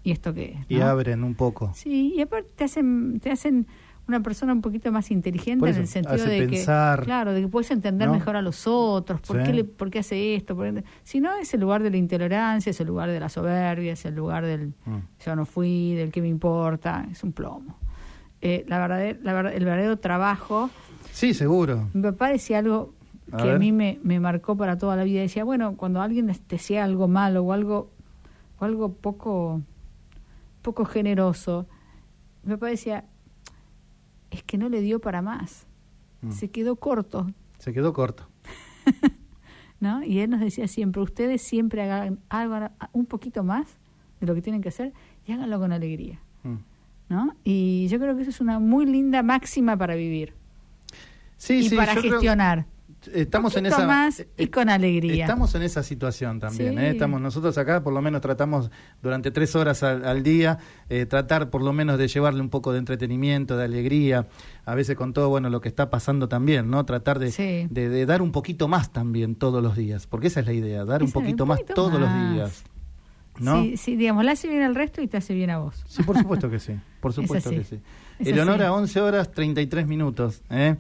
¿y 0.04 0.12
esto 0.12 0.34
qué 0.34 0.58
es? 0.60 0.66
Y 0.70 0.82
abren 0.82 1.24
un 1.24 1.34
poco. 1.34 1.72
Sí, 1.76 2.14
y 2.14 2.22
aparte 2.22 2.52
te 2.58 2.66
hacen, 2.66 3.22
te 3.22 3.32
hacen 3.32 3.68
una 4.10 4.22
persona 4.22 4.52
un 4.52 4.62
poquito 4.62 4.92
más 4.92 5.10
inteligente 5.12 5.70
en 5.70 5.76
el 5.76 5.88
sentido 5.88 6.26
de 6.26 6.48
que 6.48 6.64
claro 6.64 7.32
de 7.32 7.42
que 7.42 7.48
puedes 7.48 7.72
entender 7.72 8.10
mejor 8.10 8.36
a 8.36 8.42
los 8.42 8.68
otros 8.68 9.22
por 9.22 9.42
qué 9.44 9.54
le, 9.54 9.64
por 9.64 9.90
qué 9.90 10.00
hace 10.00 10.36
esto 10.36 10.58
si 11.04 11.22
no 11.22 11.36
es 11.36 11.54
el 11.54 11.62
lugar 11.62 11.82
de 11.82 11.92
la 11.92 11.98
intolerancia 11.98 12.72
es 12.72 12.82
el 12.82 12.88
lugar 12.88 13.10
de 13.10 13.20
la 13.20 13.30
soberbia 13.30 13.94
es 13.94 14.04
el 14.06 14.16
lugar 14.16 14.46
del 14.46 14.74
mm. 14.86 15.24
yo 15.26 15.36
no 15.36 15.46
fui 15.46 15.94
del 15.94 16.12
que 16.12 16.22
me 16.22 16.28
importa 16.28 17.08
es 17.10 17.24
un 17.24 17.32
plomo. 17.32 17.78
Eh, 18.42 18.66
la 18.68 18.80
verdad 18.80 19.16
la 19.22 19.34
verdad 19.34 19.54
el 19.54 19.64
verdadero 19.66 19.98
trabajo 19.98 20.70
sí 21.12 21.34
seguro. 21.34 21.88
mi 21.94 22.02
papá 22.02 22.30
decía 22.30 22.60
algo 22.60 22.94
que 23.38 23.52
a 23.52 23.58
mí 23.58 23.72
me, 23.72 24.00
me 24.04 24.20
marcó 24.20 24.56
para 24.56 24.78
toda 24.78 24.96
la 24.96 25.04
vida. 25.04 25.22
Decía, 25.22 25.44
bueno, 25.44 25.76
cuando 25.78 26.02
alguien 26.02 26.28
te 26.28 26.56
decía 26.56 26.84
algo 26.84 27.08
malo 27.08 27.44
o 27.44 27.54
algo, 27.54 27.92
o 28.60 28.66
algo 28.66 28.94
poco, 28.94 29.62
poco 30.62 30.86
generoso, 30.86 31.68
me 32.44 32.58
parecía, 32.58 33.06
es 34.32 34.44
que 34.44 34.58
no 34.58 34.70
le 34.70 34.82
dio 34.82 35.00
para 35.00 35.22
más. 35.22 35.68
Mm. 36.22 36.32
Se 36.32 36.50
quedó 36.50 36.76
corto. 36.76 37.32
Se 37.58 37.74
quedó 37.74 37.94
corto. 37.94 38.28
¿No? 39.80 40.04
Y 40.04 40.20
él 40.20 40.30
nos 40.30 40.42
decía 40.42 40.68
siempre, 40.68 41.02
ustedes 41.02 41.42
siempre 41.42 41.84
hagan, 41.84 42.20
hagan 42.30 42.72
un 42.92 43.06
poquito 43.06 43.44
más 43.44 43.78
de 44.20 44.28
lo 44.28 44.36
que 44.36 44.42
tienen 44.42 44.62
que 44.62 44.70
hacer 44.70 44.94
y 45.26 45.32
háganlo 45.32 45.60
con 45.60 45.72
alegría. 45.72 46.20
Mm. 46.44 46.56
¿No? 47.10 47.36
Y 47.44 47.88
yo 47.88 48.00
creo 48.00 48.16
que 48.16 48.22
eso 48.22 48.30
es 48.30 48.42
una 48.42 48.60
muy 48.60 48.86
linda 48.86 49.24
máxima 49.24 49.78
para 49.78 49.96
vivir. 49.96 50.34
Sí, 51.38 51.66
y 51.66 51.76
para 51.76 51.96
gestionar 51.96 52.66
estamos 53.14 53.56
en 53.56 53.66
esa 53.66 53.86
más 53.86 54.20
y 54.38 54.44
eh, 54.44 54.52
con 54.52 54.70
alegría. 54.70 55.26
Estamos 55.26 55.54
en 55.56 55.64
esa 55.64 55.84
situación 55.84 56.40
también. 56.40 56.78
¿eh? 56.80 56.90
Estamos 56.90 57.22
nosotros 57.22 57.58
acá, 57.58 57.84
por 57.84 57.94
lo 57.94 58.02
menos 58.02 58.22
tratamos 58.22 58.70
durante 59.02 59.32
tres 59.32 59.56
horas 59.56 59.84
al, 59.84 60.24
día 60.24 60.60
eh, 60.90 61.06
tratar 61.06 61.50
por 61.50 61.62
lo 61.62 61.74
menos 61.74 61.98
de 61.98 62.08
llevarle 62.08 62.42
un 62.42 62.50
poco 62.50 62.72
de 62.74 62.80
entretenimiento, 62.80 63.58
de 63.58 63.66
alegría, 63.66 64.28
a 64.66 64.76
veces 64.76 64.96
con 64.96 65.14
todo 65.14 65.30
bueno 65.30 65.50
lo 65.50 65.62
que 65.62 65.70
está 65.70 65.90
pasando 65.90 66.28
también, 66.28 66.70
no 66.70 66.86
tratar 66.86 67.20
de, 67.20 67.68
de, 67.70 68.06
dar 68.06 68.22
un 68.22 68.32
poquito 68.32 68.68
más 68.68 68.92
también 68.92 69.36
todos 69.36 69.64
los 69.64 69.76
días, 69.76 70.08
porque 70.08 70.28
esa 70.28 70.42
es 70.42 70.46
la 70.46 70.54
idea, 70.54 70.86
dar 70.86 71.04
un 71.04 71.12
poquito, 71.12 71.46
más 71.46 71.64
todos 71.66 72.00
los 72.00 72.10
días. 72.32 72.64
¿No? 73.40 73.64
Sí, 73.64 73.78
sí, 73.78 73.96
digamos, 73.96 74.26
le 74.26 74.32
hace 74.32 74.50
bien 74.50 74.64
al 74.64 74.76
resto 74.76 75.02
y 75.02 75.08
te 75.08 75.16
hace 75.16 75.34
bien 75.34 75.50
a 75.50 75.60
vos. 75.60 75.84
Sí, 75.88 76.04
por 76.04 76.18
supuesto 76.18 76.50
que 76.50 76.60
sí, 76.60 76.74
por 77.00 77.14
supuesto 77.14 77.50
que 77.52 77.64
sí. 77.64 77.80
El 78.20 78.38
honor 78.38 78.62
a 78.64 78.74
11 78.74 79.00
horas 79.00 79.32
33 79.32 79.88
minutos. 79.88 80.42
¿eh? 80.50 80.76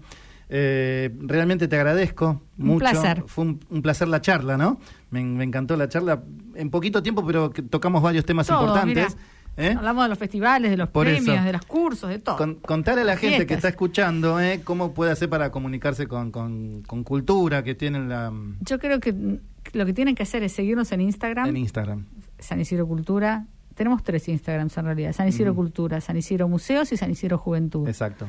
Eh, 0.51 1.15
realmente 1.19 1.67
te 1.67 1.75
agradezco 1.75 2.41
mucho. 2.57 2.73
Un 2.73 2.79
placer. 2.79 3.23
Fue 3.27 3.45
un, 3.45 3.81
placer 3.83 4.07
la 4.07 4.19
charla, 4.19 4.57
¿no? 4.57 4.79
Me, 5.11 5.21
encantó 5.21 5.77
la 5.77 5.87
charla. 5.87 6.23
En 6.55 6.71
poquito 6.71 7.03
tiempo, 7.03 7.25
pero 7.25 7.51
tocamos 7.51 8.01
varios 8.01 8.25
temas 8.25 8.49
importantes. 8.49 9.15
¿eh? 9.57 9.75
Hablamos 9.77 10.05
de 10.05 10.09
los 10.09 10.17
festivales, 10.17 10.71
de 10.71 10.77
los 10.77 10.89
premios, 10.89 11.45
de 11.45 11.53
los 11.53 11.65
cursos, 11.65 12.09
de 12.09 12.19
todo. 12.19 12.57
contarle 12.61 13.01
a 13.01 13.05
la 13.05 13.17
gente 13.17 13.45
que 13.45 13.53
está 13.53 13.69
escuchando 13.69 14.39
¿eh? 14.39 14.61
cómo 14.63 14.93
puede 14.93 15.11
hacer 15.11 15.29
para 15.29 15.51
comunicarse 15.51 16.07
con, 16.07 16.31
con, 16.31 17.03
cultura, 17.03 17.63
que 17.63 17.75
tienen 17.75 18.09
la... 18.09 18.33
Yo 18.61 18.79
creo 18.79 18.99
que 18.99 19.39
lo 19.73 19.85
que 19.85 19.93
tienen 19.93 20.15
que 20.15 20.23
hacer 20.23 20.43
es 20.43 20.53
seguirnos 20.53 20.91
en 20.91 21.01
Instagram. 21.01 21.47
En 21.47 21.57
Instagram. 21.57 22.05
San 22.39 22.59
Isidro 22.59 22.87
Cultura. 22.87 23.45
Tenemos 23.75 24.03
tres 24.03 24.27
Instagrams 24.27 24.75
en 24.77 24.85
realidad. 24.85 25.13
San 25.13 25.27
Isidro 25.27 25.55
Cultura, 25.55 26.01
San 26.01 26.17
Isidro 26.17 26.49
Museos 26.49 26.91
y 26.91 26.97
San 26.97 27.11
Isidro 27.11 27.37
Juventud. 27.37 27.87
Exacto. 27.87 28.25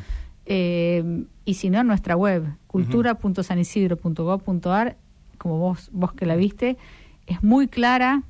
Eh, 0.52 1.26
y 1.44 1.54
si 1.54 1.70
no, 1.70 1.78
en 1.80 1.86
nuestra 1.86 2.16
web, 2.16 2.42
cultura.sanisidro.gov.ar, 2.66 4.96
como 5.38 5.58
vos, 5.58 5.90
vos 5.92 6.12
que 6.12 6.26
la 6.26 6.34
viste, 6.34 6.76
es 7.28 7.44
muy 7.44 7.68
clara, 7.68 8.24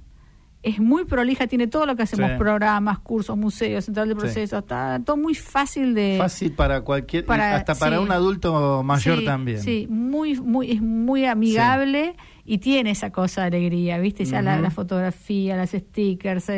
es 0.62 0.80
muy 0.80 1.06
prolija, 1.06 1.46
tiene 1.46 1.66
todo 1.66 1.86
lo 1.86 1.96
que 1.96 2.02
hacemos, 2.02 2.32
programas, 2.32 2.98
cursos, 2.98 3.38
museos, 3.38 3.86
central 3.86 4.10
de 4.10 4.16
procesos, 4.16 4.58
está 4.58 5.00
todo 5.02 5.16
muy 5.16 5.34
fácil 5.34 5.94
de... 5.94 6.16
Fácil 6.18 6.52
para 6.52 6.82
cualquier, 6.82 7.24
hasta 7.32 7.74
para 7.74 8.02
un 8.02 8.12
adulto 8.12 8.82
mayor 8.82 9.24
también. 9.24 9.62
Sí, 9.62 9.86
muy, 9.88 10.38
muy, 10.38 10.72
es 10.72 10.82
muy 10.82 11.24
amigable 11.24 12.16
y 12.44 12.58
tiene 12.58 12.90
esa 12.90 13.10
cosa 13.10 13.48
de 13.48 13.56
alegría, 13.56 13.98
¿viste? 13.98 14.26
Ya 14.26 14.42
la, 14.42 14.70
fotografía, 14.70 15.56
las 15.56 15.70
stickers, 15.70 16.48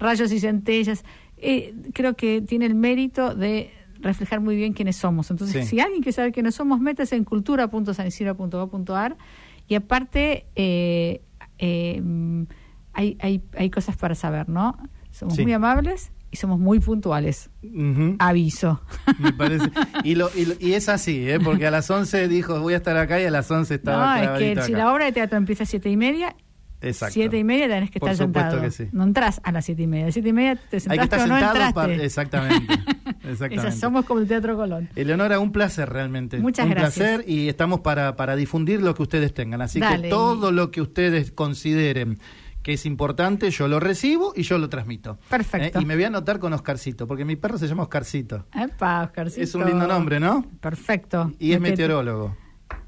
rayos 0.00 0.32
y 0.32 0.40
centellas. 0.40 1.04
Eh, 1.36 1.74
creo 1.94 2.16
que 2.16 2.42
tiene 2.42 2.66
el 2.66 2.74
mérito 2.74 3.36
de 3.36 3.70
reflejar 4.00 4.40
muy 4.40 4.56
bien 4.56 4.72
quiénes 4.72 4.96
somos. 4.96 5.30
Entonces, 5.30 5.68
si 5.68 5.80
alguien 5.80 6.02
quiere 6.02 6.14
saber 6.14 6.32
quiénes 6.32 6.54
somos, 6.54 6.80
métese 6.80 7.16
en 7.16 7.24
cultura.sanisidro.gov.ar 7.24 9.16
y 9.68 9.74
aparte 9.74 10.46
eh, 10.56 11.22
eh, 11.58 12.02
hay, 12.92 13.16
hay, 13.20 13.42
hay 13.56 13.70
cosas 13.70 13.96
para 13.96 14.14
saber, 14.14 14.48
¿no? 14.48 14.76
Somos 15.10 15.38
muy 15.38 15.52
amables 15.52 16.12
y 16.30 16.36
somos 16.36 16.58
muy 16.58 16.78
puntuales. 16.80 17.50
Aviso. 18.18 18.80
Me 19.18 19.32
parece. 19.32 19.70
Y, 20.04 20.14
lo, 20.14 20.30
y, 20.34 20.72
es 20.72 20.88
así, 20.88 21.28
¿eh? 21.28 21.40
porque 21.40 21.66
a 21.66 21.70
las 21.70 21.90
11 21.90 22.28
dijo 22.28 22.60
voy 22.60 22.74
a 22.74 22.78
estar 22.78 22.96
acá 22.96 23.20
y 23.20 23.24
a 23.24 23.30
las 23.30 23.50
11 23.50 23.74
estaba 23.74 24.16
No, 24.16 24.22
es 24.22 24.38
que 24.56 24.62
si 24.62 24.72
la 24.72 24.92
obra 24.92 25.06
de 25.06 25.12
teatro 25.12 25.36
empieza 25.36 25.64
a 25.64 25.66
siete 25.66 25.90
y 25.90 25.96
media, 25.96 26.36
Exacto. 26.80 27.14
Siete 27.14 27.38
y 27.38 27.44
media 27.44 27.68
tenés 27.68 27.90
que 27.90 27.98
estar 27.98 28.16
sentado. 28.16 28.60
Que 28.60 28.70
sí. 28.70 28.88
No 28.92 29.04
entras 29.04 29.40
a 29.44 29.52
las 29.52 29.64
siete 29.64 29.82
y 29.82 29.86
media. 29.86 30.10
siete 30.12 30.28
y 30.30 30.32
media 30.32 30.56
te 30.56 30.80
sentaste 30.80 30.92
Hay 30.92 30.98
que 30.98 31.04
estar 31.04 31.20
o 31.20 31.26
no 31.26 31.38
entraste. 31.38 32.04
Exactamente. 32.04 32.74
Exactamente. 33.24 33.72
somos 33.72 34.04
como 34.06 34.20
el 34.20 34.28
Teatro 34.28 34.56
Colón. 34.56 34.88
Eleonora, 34.96 35.38
un 35.38 35.52
placer 35.52 35.88
realmente. 35.88 36.38
Muchas 36.38 36.66
un 36.66 36.70
gracias. 36.72 36.96
Un 36.96 37.16
placer 37.16 37.30
y 37.30 37.48
estamos 37.48 37.80
para, 37.80 38.16
para 38.16 38.34
difundir 38.36 38.82
lo 38.82 38.94
que 38.94 39.02
ustedes 39.02 39.34
tengan. 39.34 39.60
Así 39.60 39.80
que 39.80 40.08
todo 40.08 40.52
lo 40.52 40.70
que 40.70 40.80
ustedes 40.80 41.32
consideren 41.32 42.18
que 42.62 42.74
es 42.74 42.84
importante, 42.84 43.50
yo 43.50 43.68
lo 43.68 43.80
recibo 43.80 44.34
y 44.36 44.42
yo 44.42 44.58
lo 44.58 44.68
transmito. 44.68 45.18
Perfecto. 45.30 45.78
¿Eh? 45.78 45.82
Y 45.82 45.86
me 45.86 45.94
voy 45.94 46.04
a 46.04 46.08
anotar 46.08 46.38
con 46.38 46.52
Oscarcito, 46.52 47.06
porque 47.06 47.24
mi 47.24 47.36
perro 47.36 47.56
se 47.56 47.66
llama 47.66 47.84
Oscarcito. 47.84 48.46
Epa, 48.54 49.04
Oscarcito. 49.04 49.42
Es 49.42 49.54
un 49.54 49.64
lindo 49.64 49.86
nombre, 49.86 50.20
¿no? 50.20 50.44
Perfecto. 50.60 51.32
Y 51.38 51.52
es 51.52 51.60
meteorólogo 51.60 52.36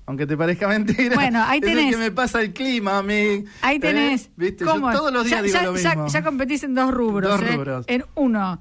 aunque 0.06 0.26
te 0.26 0.36
parezca 0.36 0.68
mentira. 0.68 1.14
Bueno, 1.14 1.42
ahí 1.44 1.60
tenés. 1.60 1.86
Es 1.86 1.96
que 1.96 2.02
me 2.02 2.10
pasa 2.10 2.40
el 2.40 2.52
clima 2.52 2.98
a 2.98 3.02
mí. 3.02 3.44
Ahí 3.60 3.76
¿eh? 3.76 3.80
tenés. 3.80 4.30
¿Viste? 4.36 4.64
Yo 4.64 4.74
todos 4.74 5.12
los 5.12 5.24
días 5.24 5.38
ya, 5.38 5.42
digo 5.42 5.54
ya, 5.54 5.62
lo 5.64 5.72
mismo. 5.72 6.08
Ya, 6.08 6.22
competís 6.22 6.62
en 6.64 6.74
dos 6.74 6.90
rubros. 6.90 7.30
Dos 7.30 7.48
¿eh? 7.48 7.56
rubros. 7.56 7.84
En 7.88 8.04
uno, 8.14 8.60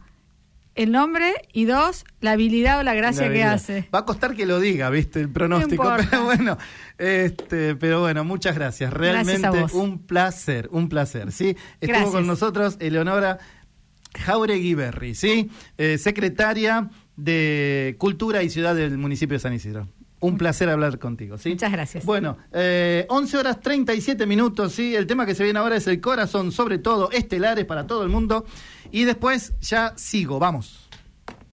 el 0.75 0.91
nombre 0.91 1.33
y 1.51 1.65
dos, 1.65 2.05
la 2.21 2.31
habilidad 2.31 2.79
o 2.79 2.83
la 2.83 2.93
gracia 2.93 3.31
que 3.31 3.43
hace. 3.43 3.89
Va 3.93 3.99
a 3.99 4.05
costar 4.05 4.35
que 4.35 4.45
lo 4.45 4.59
diga, 4.59 4.89
¿viste? 4.89 5.19
El 5.19 5.29
pronóstico. 5.29 5.91
pero 6.09 6.23
bueno, 6.23 6.57
este, 6.97 7.75
pero 7.75 8.01
bueno, 8.01 8.23
muchas 8.23 8.55
gracias. 8.55 8.93
Realmente 8.93 9.49
un 9.73 9.99
placer, 9.99 10.69
un 10.71 10.89
placer. 10.89 11.31
¿sí? 11.31 11.55
Estuvo 11.79 12.11
con 12.11 12.27
nosotros 12.27 12.77
Eleonora 12.79 13.39
Jauregui 14.17 14.73
Berri, 14.73 15.15
¿sí? 15.15 15.49
Eh, 15.77 15.97
secretaria 15.97 16.89
de 17.15 17.95
Cultura 17.97 18.43
y 18.43 18.49
Ciudad 18.49 18.75
del 18.75 18.97
municipio 18.97 19.35
de 19.35 19.39
San 19.39 19.53
Isidro. 19.53 19.87
Un 20.21 20.37
placer 20.37 20.69
hablar 20.69 20.97
contigo, 20.99 21.37
¿sí? 21.37 21.49
Muchas 21.49 21.71
gracias. 21.71 22.05
Bueno, 22.05 22.37
eh, 22.53 23.05
11 23.09 23.37
horas 23.37 23.59
37 23.59 24.25
minutos, 24.25 24.71
¿sí? 24.71 24.95
El 24.95 25.07
tema 25.07 25.25
que 25.25 25.35
se 25.35 25.43
viene 25.43 25.59
ahora 25.59 25.75
es 25.75 25.87
el 25.87 25.99
corazón, 25.99 26.51
sobre 26.51 26.77
todo, 26.77 27.11
estelares 27.11 27.65
para 27.65 27.87
todo 27.87 28.03
el 28.03 28.09
mundo. 28.09 28.45
Y 28.91 29.03
después 29.03 29.53
ya 29.59 29.93
sigo, 29.97 30.39
vamos. 30.39 30.80